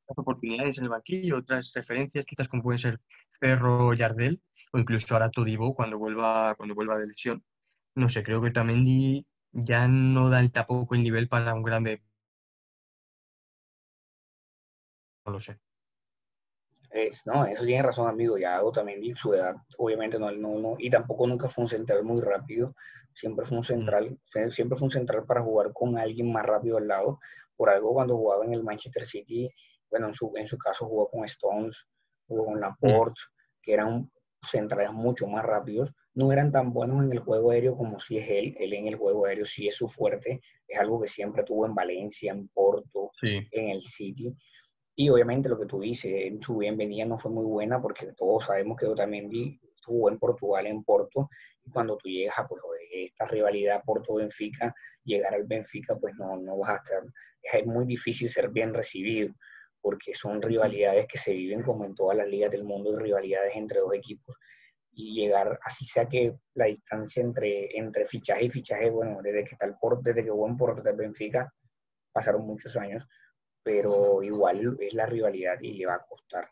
oportunidades 0.06 0.78
en 0.78 0.86
el 0.86 0.90
banquillo, 0.90 1.38
otras 1.38 1.72
referencias, 1.74 2.26
quizás 2.26 2.48
como 2.48 2.64
pueden 2.64 2.80
ser 2.80 3.00
Ferro, 3.40 3.94
Yardel, 3.94 4.42
o 4.74 4.80
incluso 4.80 5.14
ahora 5.14 5.30
Todibo 5.30 5.76
cuando 5.76 5.98
vuelva, 5.98 6.56
cuando 6.56 6.76
vuelva 6.76 6.98
de 6.98 7.08
lesión. 7.08 7.44
No 7.96 8.10
sé, 8.10 8.24
creo 8.24 8.42
que 8.42 8.52
Tamendi 8.52 9.26
ya 9.52 9.88
no 9.88 10.30
da 10.30 10.40
el 10.40 10.52
tampoco 10.52 10.96
el 10.96 11.04
nivel 11.04 11.28
para 11.28 11.54
un 11.54 11.64
grande. 11.64 12.04
No 15.28 15.34
lo 15.34 15.40
sé 15.40 15.60
no, 17.26 17.46
eso 17.46 17.64
tiene 17.64 17.84
razón, 17.84 18.08
amigo. 18.08 18.38
Ya 18.38 18.58
hago 18.58 18.72
también 18.72 19.16
su 19.16 19.34
edad, 19.34 19.56
obviamente 19.78 20.20
no, 20.20 20.32
no, 20.32 20.60
no, 20.60 20.76
y 20.78 20.90
tampoco 20.90 21.28
nunca 21.28 21.48
fue 21.48 21.64
un 21.64 21.68
central 21.68 22.04
muy 22.04 22.22
rápido. 22.22 22.74
Siempre 23.14 23.46
fue 23.46 23.58
un 23.58 23.62
mm. 23.62 23.66
central, 23.66 24.20
siempre 24.50 24.78
fue 24.78 24.86
un 24.86 24.92
central 24.92 25.26
para 25.26 25.42
jugar 25.42 25.72
con 25.74 25.98
alguien 25.98 26.32
más 26.32 26.46
rápido 26.46 26.78
al 26.78 26.88
lado. 26.88 27.20
Por 27.56 27.70
algo 27.70 27.94
cuando 27.94 28.16
jugaba 28.16 28.46
en 28.46 28.54
el 28.54 28.64
Manchester 28.64 29.06
City, 29.06 29.50
bueno, 29.90 30.08
en 30.08 30.14
su, 30.14 30.32
en 30.36 30.48
su 30.48 30.58
caso 30.58 30.86
jugó 30.86 31.10
con 31.10 31.26
Stones, 31.26 31.86
jugó 32.28 32.46
con 32.46 32.60
Laporte, 32.60 33.20
mm. 33.20 33.62
que 33.64 33.74
eran 33.74 34.12
centrales 34.42 34.92
mucho 34.92 35.28
más 35.28 35.44
rápidos. 35.44 35.92
No 36.14 36.32
eran 36.32 36.52
tan 36.52 36.74
buenos 36.74 37.04
en 37.04 37.12
el 37.12 37.20
juego 37.20 37.52
aéreo 37.52 37.76
como 37.76 38.00
si 38.00 38.18
es 38.18 38.30
él. 38.30 38.56
Él 38.60 38.74
en 38.74 38.88
el 38.88 38.96
juego 38.96 39.26
aéreo 39.26 39.46
sí 39.46 39.68
es 39.68 39.76
su 39.76 39.88
fuerte. 39.88 40.42
Es 40.68 40.80
algo 40.80 41.00
que 41.00 41.08
siempre 41.08 41.44
tuvo 41.44 41.66
en 41.68 41.76
Valencia, 41.76 42.32
en 42.32 42.48
Porto, 42.48 43.12
en 43.22 43.70
el 43.70 43.82
City 43.82 44.36
y 45.00 45.10
obviamente 45.10 45.48
lo 45.48 45.60
que 45.60 45.68
tú 45.68 45.80
dices, 45.80 46.12
en 46.12 46.42
su 46.42 46.58
bienvenida 46.58 47.06
no 47.06 47.20
fue 47.20 47.30
muy 47.30 47.46
buena 47.46 47.80
porque 47.80 48.12
todos 48.14 48.46
sabemos 48.46 48.78
que 48.78 48.88
Otamendi 48.88 49.60
jugó 49.86 50.10
en 50.10 50.18
Portugal, 50.18 50.66
en 50.66 50.84
Porto, 50.84 51.30
y 51.64 51.70
cuando 51.70 51.98
tú 51.98 52.10
llegas 52.10 52.40
a 52.40 52.48
pues, 52.48 52.60
esta 52.92 53.26
rivalidad 53.26 53.84
Porto-Benfica, 53.86 54.74
llegar 55.04 55.36
al 55.36 55.44
Benfica, 55.44 55.96
pues 55.98 56.16
no, 56.16 56.38
no 56.38 56.58
vas 56.58 56.72
a 56.72 56.76
estar, 56.78 57.04
es 57.44 57.66
muy 57.68 57.86
difícil 57.86 58.28
ser 58.28 58.50
bien 58.50 58.74
recibido, 58.74 59.36
porque 59.80 60.16
son 60.16 60.42
rivalidades 60.42 61.06
que 61.08 61.20
se 61.20 61.32
viven 61.32 61.62
como 61.62 61.86
en 61.86 61.94
todas 61.94 62.18
las 62.18 62.28
ligas 62.28 62.50
del 62.50 62.64
mundo, 62.64 62.98
rivalidades 62.98 63.56
entre 63.56 63.80
dos 63.82 63.94
equipos, 63.94 64.36
y 64.92 65.14
llegar, 65.14 65.60
así 65.64 65.86
sea 65.86 66.08
que 66.08 66.34
la 66.56 66.66
distancia 66.66 67.22
entre, 67.22 67.78
entre 67.78 68.08
fichaje 68.08 68.46
y 68.46 68.50
fichaje, 68.50 68.90
bueno, 68.90 69.20
desde 69.22 69.44
que 69.44 69.52
está 69.52 69.68
el 69.68 69.76
Porto, 69.80 70.02
desde 70.04 70.24
que 70.24 70.32
jugó 70.32 70.48
en 70.48 70.58
Porto 70.58 70.82
del 70.82 70.96
Benfica, 70.96 71.54
pasaron 72.12 72.48
muchos 72.48 72.76
años, 72.78 73.08
pero 73.68 74.24
igual 74.24 74.78
es 74.80 74.94
la 74.94 75.06
rivalidad 75.06 75.60
y 75.62 75.74
le 75.74 75.86
va 75.86 75.96
a 75.96 76.06
costar. 76.08 76.50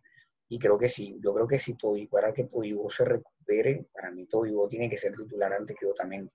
Y 0.49 0.60
creo 0.60 0.78
que 0.78 0.89
sí, 0.89 1.17
yo 1.23 1.34
creo 1.34 1.47
que 1.47 1.58
si 1.58 1.78
todo, 1.78 1.95
para 2.12 2.34
que 2.34 2.43
Todibo 2.43 2.89
se 2.89 3.06
recupere, 3.06 3.86
para 3.93 4.12
mí 4.12 4.28
Todibo 4.28 4.67
tiene 4.67 4.89
que 4.89 4.97
ser 4.97 5.15
titular 5.15 5.54
antes 5.54 5.78
que 5.80 5.86
Otamendi. 5.86 6.30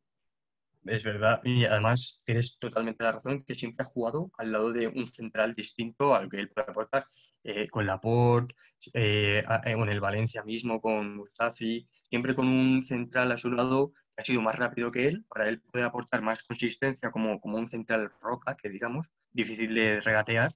Es 0.86 1.04
verdad, 1.04 1.42
y 1.44 1.66
además 1.66 2.22
tienes 2.24 2.58
totalmente 2.58 3.04
la 3.04 3.12
razón 3.12 3.44
que 3.44 3.54
siempre 3.54 3.84
ha 3.84 3.90
jugado 3.90 4.30
al 4.38 4.52
lado 4.52 4.72
de 4.72 4.88
un 4.88 5.06
central 5.06 5.54
distinto 5.54 6.14
al 6.14 6.30
que 6.30 6.38
él 6.38 6.48
puede 6.48 6.70
aportar, 6.70 7.04
eh, 7.44 7.68
con 7.68 7.84
Laporte, 7.84 8.54
eh, 8.94 9.44
con 9.76 9.90
el 9.90 10.00
Valencia 10.00 10.42
mismo, 10.42 10.80
con 10.80 11.14
Mustafi, 11.14 11.86
siempre 12.08 12.34
con 12.34 12.48
un 12.48 12.82
central 12.82 13.32
a 13.32 13.36
su 13.36 13.50
lado 13.52 13.92
que 14.16 14.22
ha 14.22 14.24
sido 14.24 14.40
más 14.40 14.56
rápido 14.56 14.90
que 14.90 15.08
él, 15.08 15.26
para 15.28 15.46
él 15.46 15.60
puede 15.60 15.84
aportar 15.84 16.22
más 16.22 16.42
consistencia 16.44 17.10
como, 17.10 17.38
como 17.38 17.58
un 17.58 17.68
central 17.68 18.10
roca, 18.22 18.56
que 18.56 18.70
digamos, 18.70 19.12
difícil 19.30 19.74
de 19.74 20.00
regatear, 20.00 20.52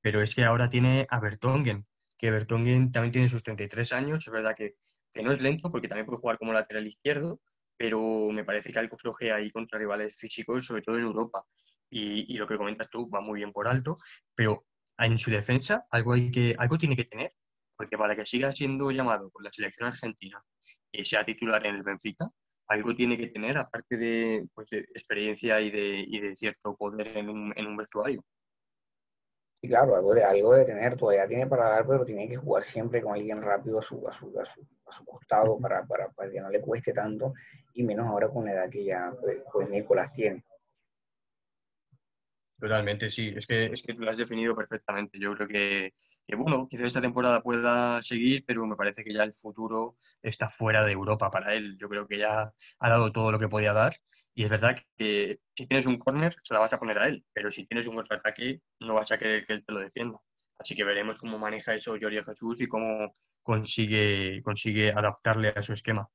pero 0.00 0.22
es 0.22 0.34
que 0.34 0.44
ahora 0.44 0.68
tiene 0.68 1.06
a 1.10 1.20
Bertongen, 1.20 1.84
que 2.18 2.30
Bertongen 2.30 2.90
también 2.92 3.12
tiene 3.12 3.28
sus 3.28 3.42
33 3.42 3.92
años, 3.92 4.26
es 4.26 4.32
verdad 4.32 4.54
que, 4.56 4.74
no 5.14 5.32
es 5.32 5.40
lento 5.40 5.70
porque 5.70 5.88
también 5.88 6.06
puede 6.06 6.20
jugar 6.20 6.38
como 6.38 6.52
lateral 6.52 6.86
izquierdo, 6.86 7.40
pero 7.76 8.30
me 8.30 8.44
parece 8.44 8.72
que 8.72 8.78
algo 8.78 8.96
flojea 8.96 9.36
ahí 9.36 9.50
contra 9.50 9.78
rivales 9.78 10.16
físicos, 10.16 10.66
sobre 10.66 10.82
todo 10.82 10.96
en 10.96 11.04
Europa. 11.04 11.44
Y, 11.90 12.36
lo 12.36 12.46
que 12.46 12.56
comentas 12.56 12.88
tú 12.90 13.08
va 13.08 13.20
muy 13.20 13.40
bien 13.40 13.52
por 13.52 13.66
alto, 13.66 13.96
pero 14.34 14.66
en 14.98 15.18
su 15.18 15.30
defensa 15.30 15.86
algo, 15.90 16.12
hay 16.12 16.30
que, 16.30 16.54
algo 16.58 16.76
tiene 16.76 16.94
que 16.94 17.04
tener, 17.04 17.32
porque 17.76 17.96
para 17.96 18.14
que 18.14 18.26
siga 18.26 18.52
siendo 18.52 18.90
llamado 18.90 19.30
por 19.30 19.42
la 19.42 19.50
selección 19.50 19.88
argentina 19.88 20.42
y 20.92 21.04
sea 21.04 21.24
titular 21.24 21.64
en 21.66 21.76
el 21.76 21.82
Benfica, 21.82 22.28
algo 22.68 22.94
tiene 22.94 23.16
que 23.16 23.28
tener, 23.28 23.56
aparte 23.56 23.96
de, 23.96 24.46
pues, 24.54 24.70
experiencia 24.72 25.60
y 25.60 25.70
de, 25.70 26.04
y 26.06 26.20
de, 26.20 26.36
cierto 26.36 26.76
poder 26.76 27.16
en 27.16 27.30
un, 27.30 27.52
en 27.56 27.66
un 27.66 27.76
vestuario. 27.76 28.22
Y 29.60 29.68
claro, 29.68 29.96
algo 29.96 30.14
de, 30.14 30.22
algo 30.22 30.54
de 30.54 30.64
tener, 30.64 30.96
todavía 30.96 31.26
tiene 31.26 31.46
para 31.46 31.68
dar, 31.68 31.86
pero 31.86 32.04
tiene 32.04 32.28
que 32.28 32.36
jugar 32.36 32.62
siempre 32.62 33.02
con 33.02 33.14
alguien 33.14 33.42
rápido 33.42 33.80
a 33.80 33.82
su, 33.82 34.06
a 34.06 34.12
su, 34.12 34.32
a 34.38 34.44
su, 34.44 35.04
costado 35.04 35.58
para, 35.58 35.84
para, 35.84 36.10
para, 36.10 36.30
que 36.30 36.40
no 36.40 36.48
le 36.48 36.60
cueste 36.60 36.92
tanto, 36.92 37.34
y 37.74 37.82
menos 37.82 38.06
ahora 38.06 38.28
con 38.28 38.44
la 38.44 38.52
edad 38.52 38.70
que 38.70 38.84
ya 38.84 39.12
pues, 39.20 39.38
pues, 39.52 39.68
Nicolás 39.68 40.12
tiene. 40.12 40.44
Totalmente, 42.60 43.10
sí, 43.10 43.32
es 43.36 43.46
que, 43.46 43.66
es 43.66 43.82
que 43.82 43.94
lo 43.94 44.10
has 44.10 44.16
definido 44.16 44.54
perfectamente. 44.54 45.18
Yo 45.18 45.34
creo 45.34 45.48
que, 45.48 45.92
que, 46.26 46.36
bueno, 46.36 46.66
quizás 46.68 46.86
esta 46.86 47.00
temporada 47.00 47.40
pueda 47.40 48.00
seguir, 48.02 48.44
pero 48.46 48.66
me 48.66 48.76
parece 48.76 49.04
que 49.04 49.14
ya 49.14 49.22
el 49.22 49.32
futuro 49.32 49.96
está 50.22 50.50
fuera 50.50 50.84
de 50.84 50.92
Europa 50.92 51.30
para 51.30 51.54
él. 51.54 51.76
Yo 51.78 51.88
creo 51.88 52.06
que 52.06 52.18
ya 52.18 52.52
ha 52.78 52.88
dado 52.88 53.12
todo 53.12 53.30
lo 53.30 53.38
que 53.38 53.48
podía 53.48 53.72
dar 53.72 53.96
y 54.38 54.44
es 54.44 54.50
verdad 54.50 54.76
que 54.96 55.40
si 55.56 55.66
tienes 55.66 55.86
un 55.86 55.98
corner, 55.98 56.36
se 56.44 56.54
la 56.54 56.60
vas 56.60 56.72
a 56.72 56.78
poner 56.78 56.96
a 57.00 57.08
él, 57.08 57.24
pero 57.32 57.50
si 57.50 57.66
tienes 57.66 57.88
un 57.88 57.96
contraataque, 57.96 58.60
no 58.78 58.94
vas 58.94 59.10
a 59.10 59.18
querer 59.18 59.44
que 59.44 59.54
él 59.54 59.64
te 59.66 59.72
lo 59.72 59.80
defienda. 59.80 60.20
Así 60.60 60.76
que 60.76 60.84
veremos 60.84 61.18
cómo 61.18 61.38
maneja 61.38 61.74
eso 61.74 61.96
Jorge 62.00 62.22
Jesús 62.22 62.60
y 62.60 62.68
cómo 62.68 63.16
consigue, 63.42 64.40
consigue 64.44 64.92
adaptarle 64.94 65.48
a 65.56 65.60
su 65.60 65.72
esquema. 65.72 66.08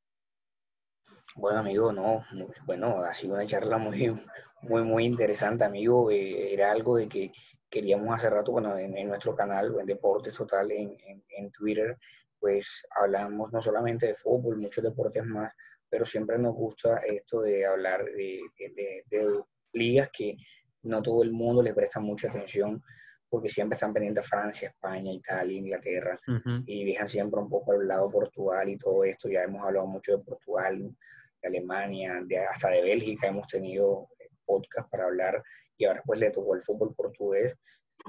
Bueno, 1.36 1.60
amigo, 1.60 1.92
no, 1.92 2.24
bueno, 2.66 3.00
ha 3.00 3.14
sido 3.14 3.34
una 3.34 3.46
charla 3.46 3.78
muy, 3.78 4.16
Muy, 4.62 4.84
muy 4.84 5.04
interesante, 5.04 5.66
amigo. 5.66 6.10
Eh, 6.10 6.54
era 6.54 6.72
algo 6.72 6.96
de 6.96 7.10
que 7.10 7.34
queríamos 7.70 8.16
hace 8.16 8.30
rato, 8.30 8.54
bueno, 8.54 8.78
en, 8.78 9.06
nuestro 9.06 9.36
canal, 9.36 9.76
en 9.82 9.86
Deportes 9.86 10.34
Total, 10.34 10.72
en, 10.72 10.96
en, 11.28 11.52
Twitter, 11.52 11.98
pues 12.40 12.86
hablamos 12.92 13.52
no 13.52 13.60
solamente 13.60 14.08
de 14.08 14.16
fútbol, 14.16 14.60
muchos 14.60 14.82
deportes 14.82 15.26
más, 15.26 15.54
pero 15.94 16.08
siempre 16.08 16.40
nos 16.40 16.56
gusta 16.56 16.98
esto 17.06 17.42
de 17.42 17.68
hablar 17.68 18.04
de, 18.04 18.42
de, 18.58 19.44
ligas 19.74 20.10
que 20.12 20.36
no 20.82 21.04
todo 21.04 21.22
el 21.22 21.32
mundo 21.32 21.62
le 21.62 21.72
presta 21.76 22.00
mucha 22.00 22.30
atención 22.30 22.82
porque 23.30 23.48
siempre 23.48 23.76
están 23.76 23.94
pendientes 23.94 24.24
a 24.24 24.28
Francia, 24.28 24.70
España, 24.70 25.14
Italia, 25.14 25.56
Inglaterra, 25.56 26.20
y 26.66 26.84
dejan 26.84 27.08
siempre 27.08 27.40
un 27.40 27.48
poco 27.48 27.74
al 27.74 27.88
lado 27.88 28.10
Portugal 28.10 28.68
y 28.70 28.78
todo 28.80 29.04
esto. 29.04 29.30
Ya 29.30 29.44
hemos 29.44 29.64
hablado 29.64 29.86
mucho 29.86 30.18
de 30.18 30.24
Portugal, 30.24 30.96
de 31.44 31.48
Alemania, 31.48 32.20
de, 32.26 32.40
hasta 32.40 32.70
de 32.70 32.82
Bélgica 32.82 33.28
hemos 33.28 33.48
tenido 33.48 34.10
podcast 34.46 34.90
para 34.90 35.06
hablar 35.06 35.44
y 35.78 35.86
ahora 35.86 36.02
pues 36.04 36.20
le 36.20 36.32
tocó 36.32 36.56
el 36.56 36.62
fútbol 36.62 36.96
portugués. 36.96 37.54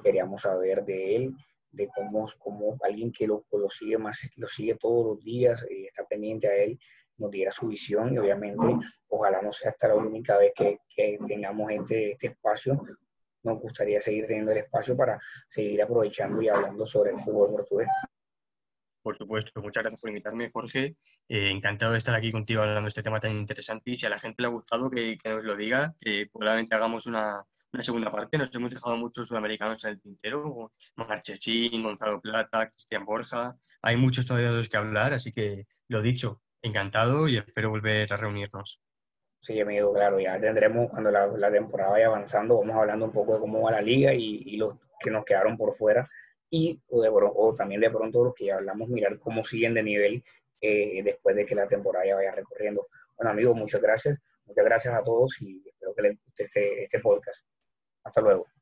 Queríamos 0.03 0.41
saber 0.41 0.87
de 0.87 1.17
él, 1.17 1.35
de 1.71 1.87
cómo, 1.95 2.27
cómo 2.39 2.79
alguien 2.83 3.13
que 3.13 3.27
lo, 3.27 3.45
lo 3.53 3.69
sigue 3.69 3.99
más, 3.99 4.19
lo 4.37 4.47
sigue 4.47 4.75
todos 4.77 5.05
los 5.05 5.25
días 5.25 5.67
y 5.71 5.85
está 5.85 6.07
pendiente 6.07 6.49
a 6.49 6.57
él, 6.57 6.79
nos 7.19 7.31
diera 7.31 7.51
su 7.51 7.69
visión 7.69 8.13
y 8.13 8.19
obviamente 8.19 8.67
ojalá 9.09 9.41
no 9.43 9.53
sea 9.53 9.71
hasta 9.71 9.89
la 9.89 9.95
única 9.97 10.39
vez 10.39 10.53
que, 10.55 10.79
que 10.95 11.19
tengamos 11.27 11.71
este, 11.71 12.13
este 12.13 12.29
espacio. 12.29 12.81
Nos 13.43 13.61
gustaría 13.61 14.01
seguir 14.01 14.27
teniendo 14.27 14.53
el 14.53 14.59
espacio 14.59 14.97
para 14.97 15.19
seguir 15.49 15.83
aprovechando 15.83 16.41
y 16.41 16.49
hablando 16.49 16.87
sobre 16.87 17.13
el 17.13 17.19
fútbol 17.19 17.51
portugués. 17.51 17.89
Por 19.05 19.19
supuesto, 19.19 19.61
muchas 19.61 19.83
gracias 19.83 20.01
por 20.01 20.09
invitarme, 20.09 20.51
Jorge. 20.51 20.97
Eh, 21.29 21.51
encantado 21.51 21.93
de 21.93 21.99
estar 21.99 22.15
aquí 22.15 22.33
contigo 22.33 22.63
hablando 22.63 22.85
de 22.85 22.89
este 22.89 23.03
tema 23.03 23.21
tan 23.21 23.33
interesante 23.33 23.91
y 23.91 23.99
si 23.99 24.07
a 24.07 24.09
la 24.09 24.19
gente 24.19 24.41
le 24.41 24.49
ha 24.49 24.51
gustado, 24.51 24.91
que, 24.91 25.19
que 25.19 25.29
nos 25.29 25.45
lo 25.45 25.57
diga, 25.57 25.95
que 26.01 26.27
probablemente 26.33 26.75
hagamos 26.75 27.05
una, 27.05 27.45
una, 27.75 27.83
segunda 27.83 28.11
parte. 28.11 28.39
Nos 28.39 28.55
hemos 28.55 28.71
dejado 28.71 28.97
muchos 28.97 29.29
sudamericanos 29.29 29.85
en 29.85 29.91
el 29.91 30.01
tintero, 30.01 30.71
Marchesín, 30.97 31.83
Gonzalo 31.83 32.19
Plata, 32.23 32.71
Cristian 32.71 33.05
Borja. 33.05 33.55
Hay 33.83 33.99
muchos 33.99 34.25
todavía 34.25 34.51
de 34.51 34.57
los 34.57 34.71
que 34.71 34.79
hablar, 34.79 35.13
así 35.13 35.33
que 35.33 35.67
lo 35.89 36.01
dicho, 36.01 36.41
encantado 36.65 37.29
y 37.29 37.39
espero 37.39 37.71
volver 37.71 38.13
a 38.13 38.17
reunirnos. 38.17 38.81
Sí, 39.41 39.61
amigo, 39.61 39.93
claro, 39.93 40.19
ya 40.19 40.41
tendremos 40.41 40.91
cuando 40.91 41.11
la, 41.11 41.27
la 41.27 41.51
temporada 41.51 41.93
vaya 41.93 42.07
avanzando, 42.07 42.59
vamos 42.59 42.77
hablando 42.77 43.05
un 43.05 43.13
poco 43.13 43.35
de 43.35 43.41
cómo 43.41 43.61
va 43.61 43.73
la 43.73 43.83
liga 43.83 44.15
y, 44.15 44.43
y 44.47 44.57
los 44.57 44.77
que 45.01 45.11
nos 45.11 45.25
quedaron 45.25 45.57
por 45.57 45.75
fuera 45.75 46.09
y 46.51 46.81
o, 46.89 47.55
también 47.55 47.81
de 47.81 47.91
pronto 47.91 48.25
los 48.25 48.35
que 48.35 48.47
ya 48.47 48.57
hablamos, 48.57 48.89
mirar 48.89 49.19
cómo 49.19 49.45
siguen 49.45 49.75
de 49.75 49.83
nivel 49.83 50.23
eh, 50.61 51.03
después 51.03 51.35
de 51.37 51.45
que 51.45 51.55
la 51.55 51.67
temporada 51.67 52.07
ya 52.07 52.15
vaya 52.15 52.33
recorriendo. 52.33 52.87
Bueno, 53.17 53.33
amigos, 53.33 53.57
muchas 53.57 53.83
gracias. 53.83 54.19
Muchas 54.47 54.65
gracias 54.65 54.95
a 54.95 55.03
todos 55.03 55.41
y 55.41 55.63
espero 55.67 55.95
que 55.95 56.03
les 56.03 56.25
guste 56.25 56.43
este, 56.45 56.85
este 56.85 57.01
podcast. 57.01 57.47
Hasta 58.05 58.21
luego. 58.21 58.54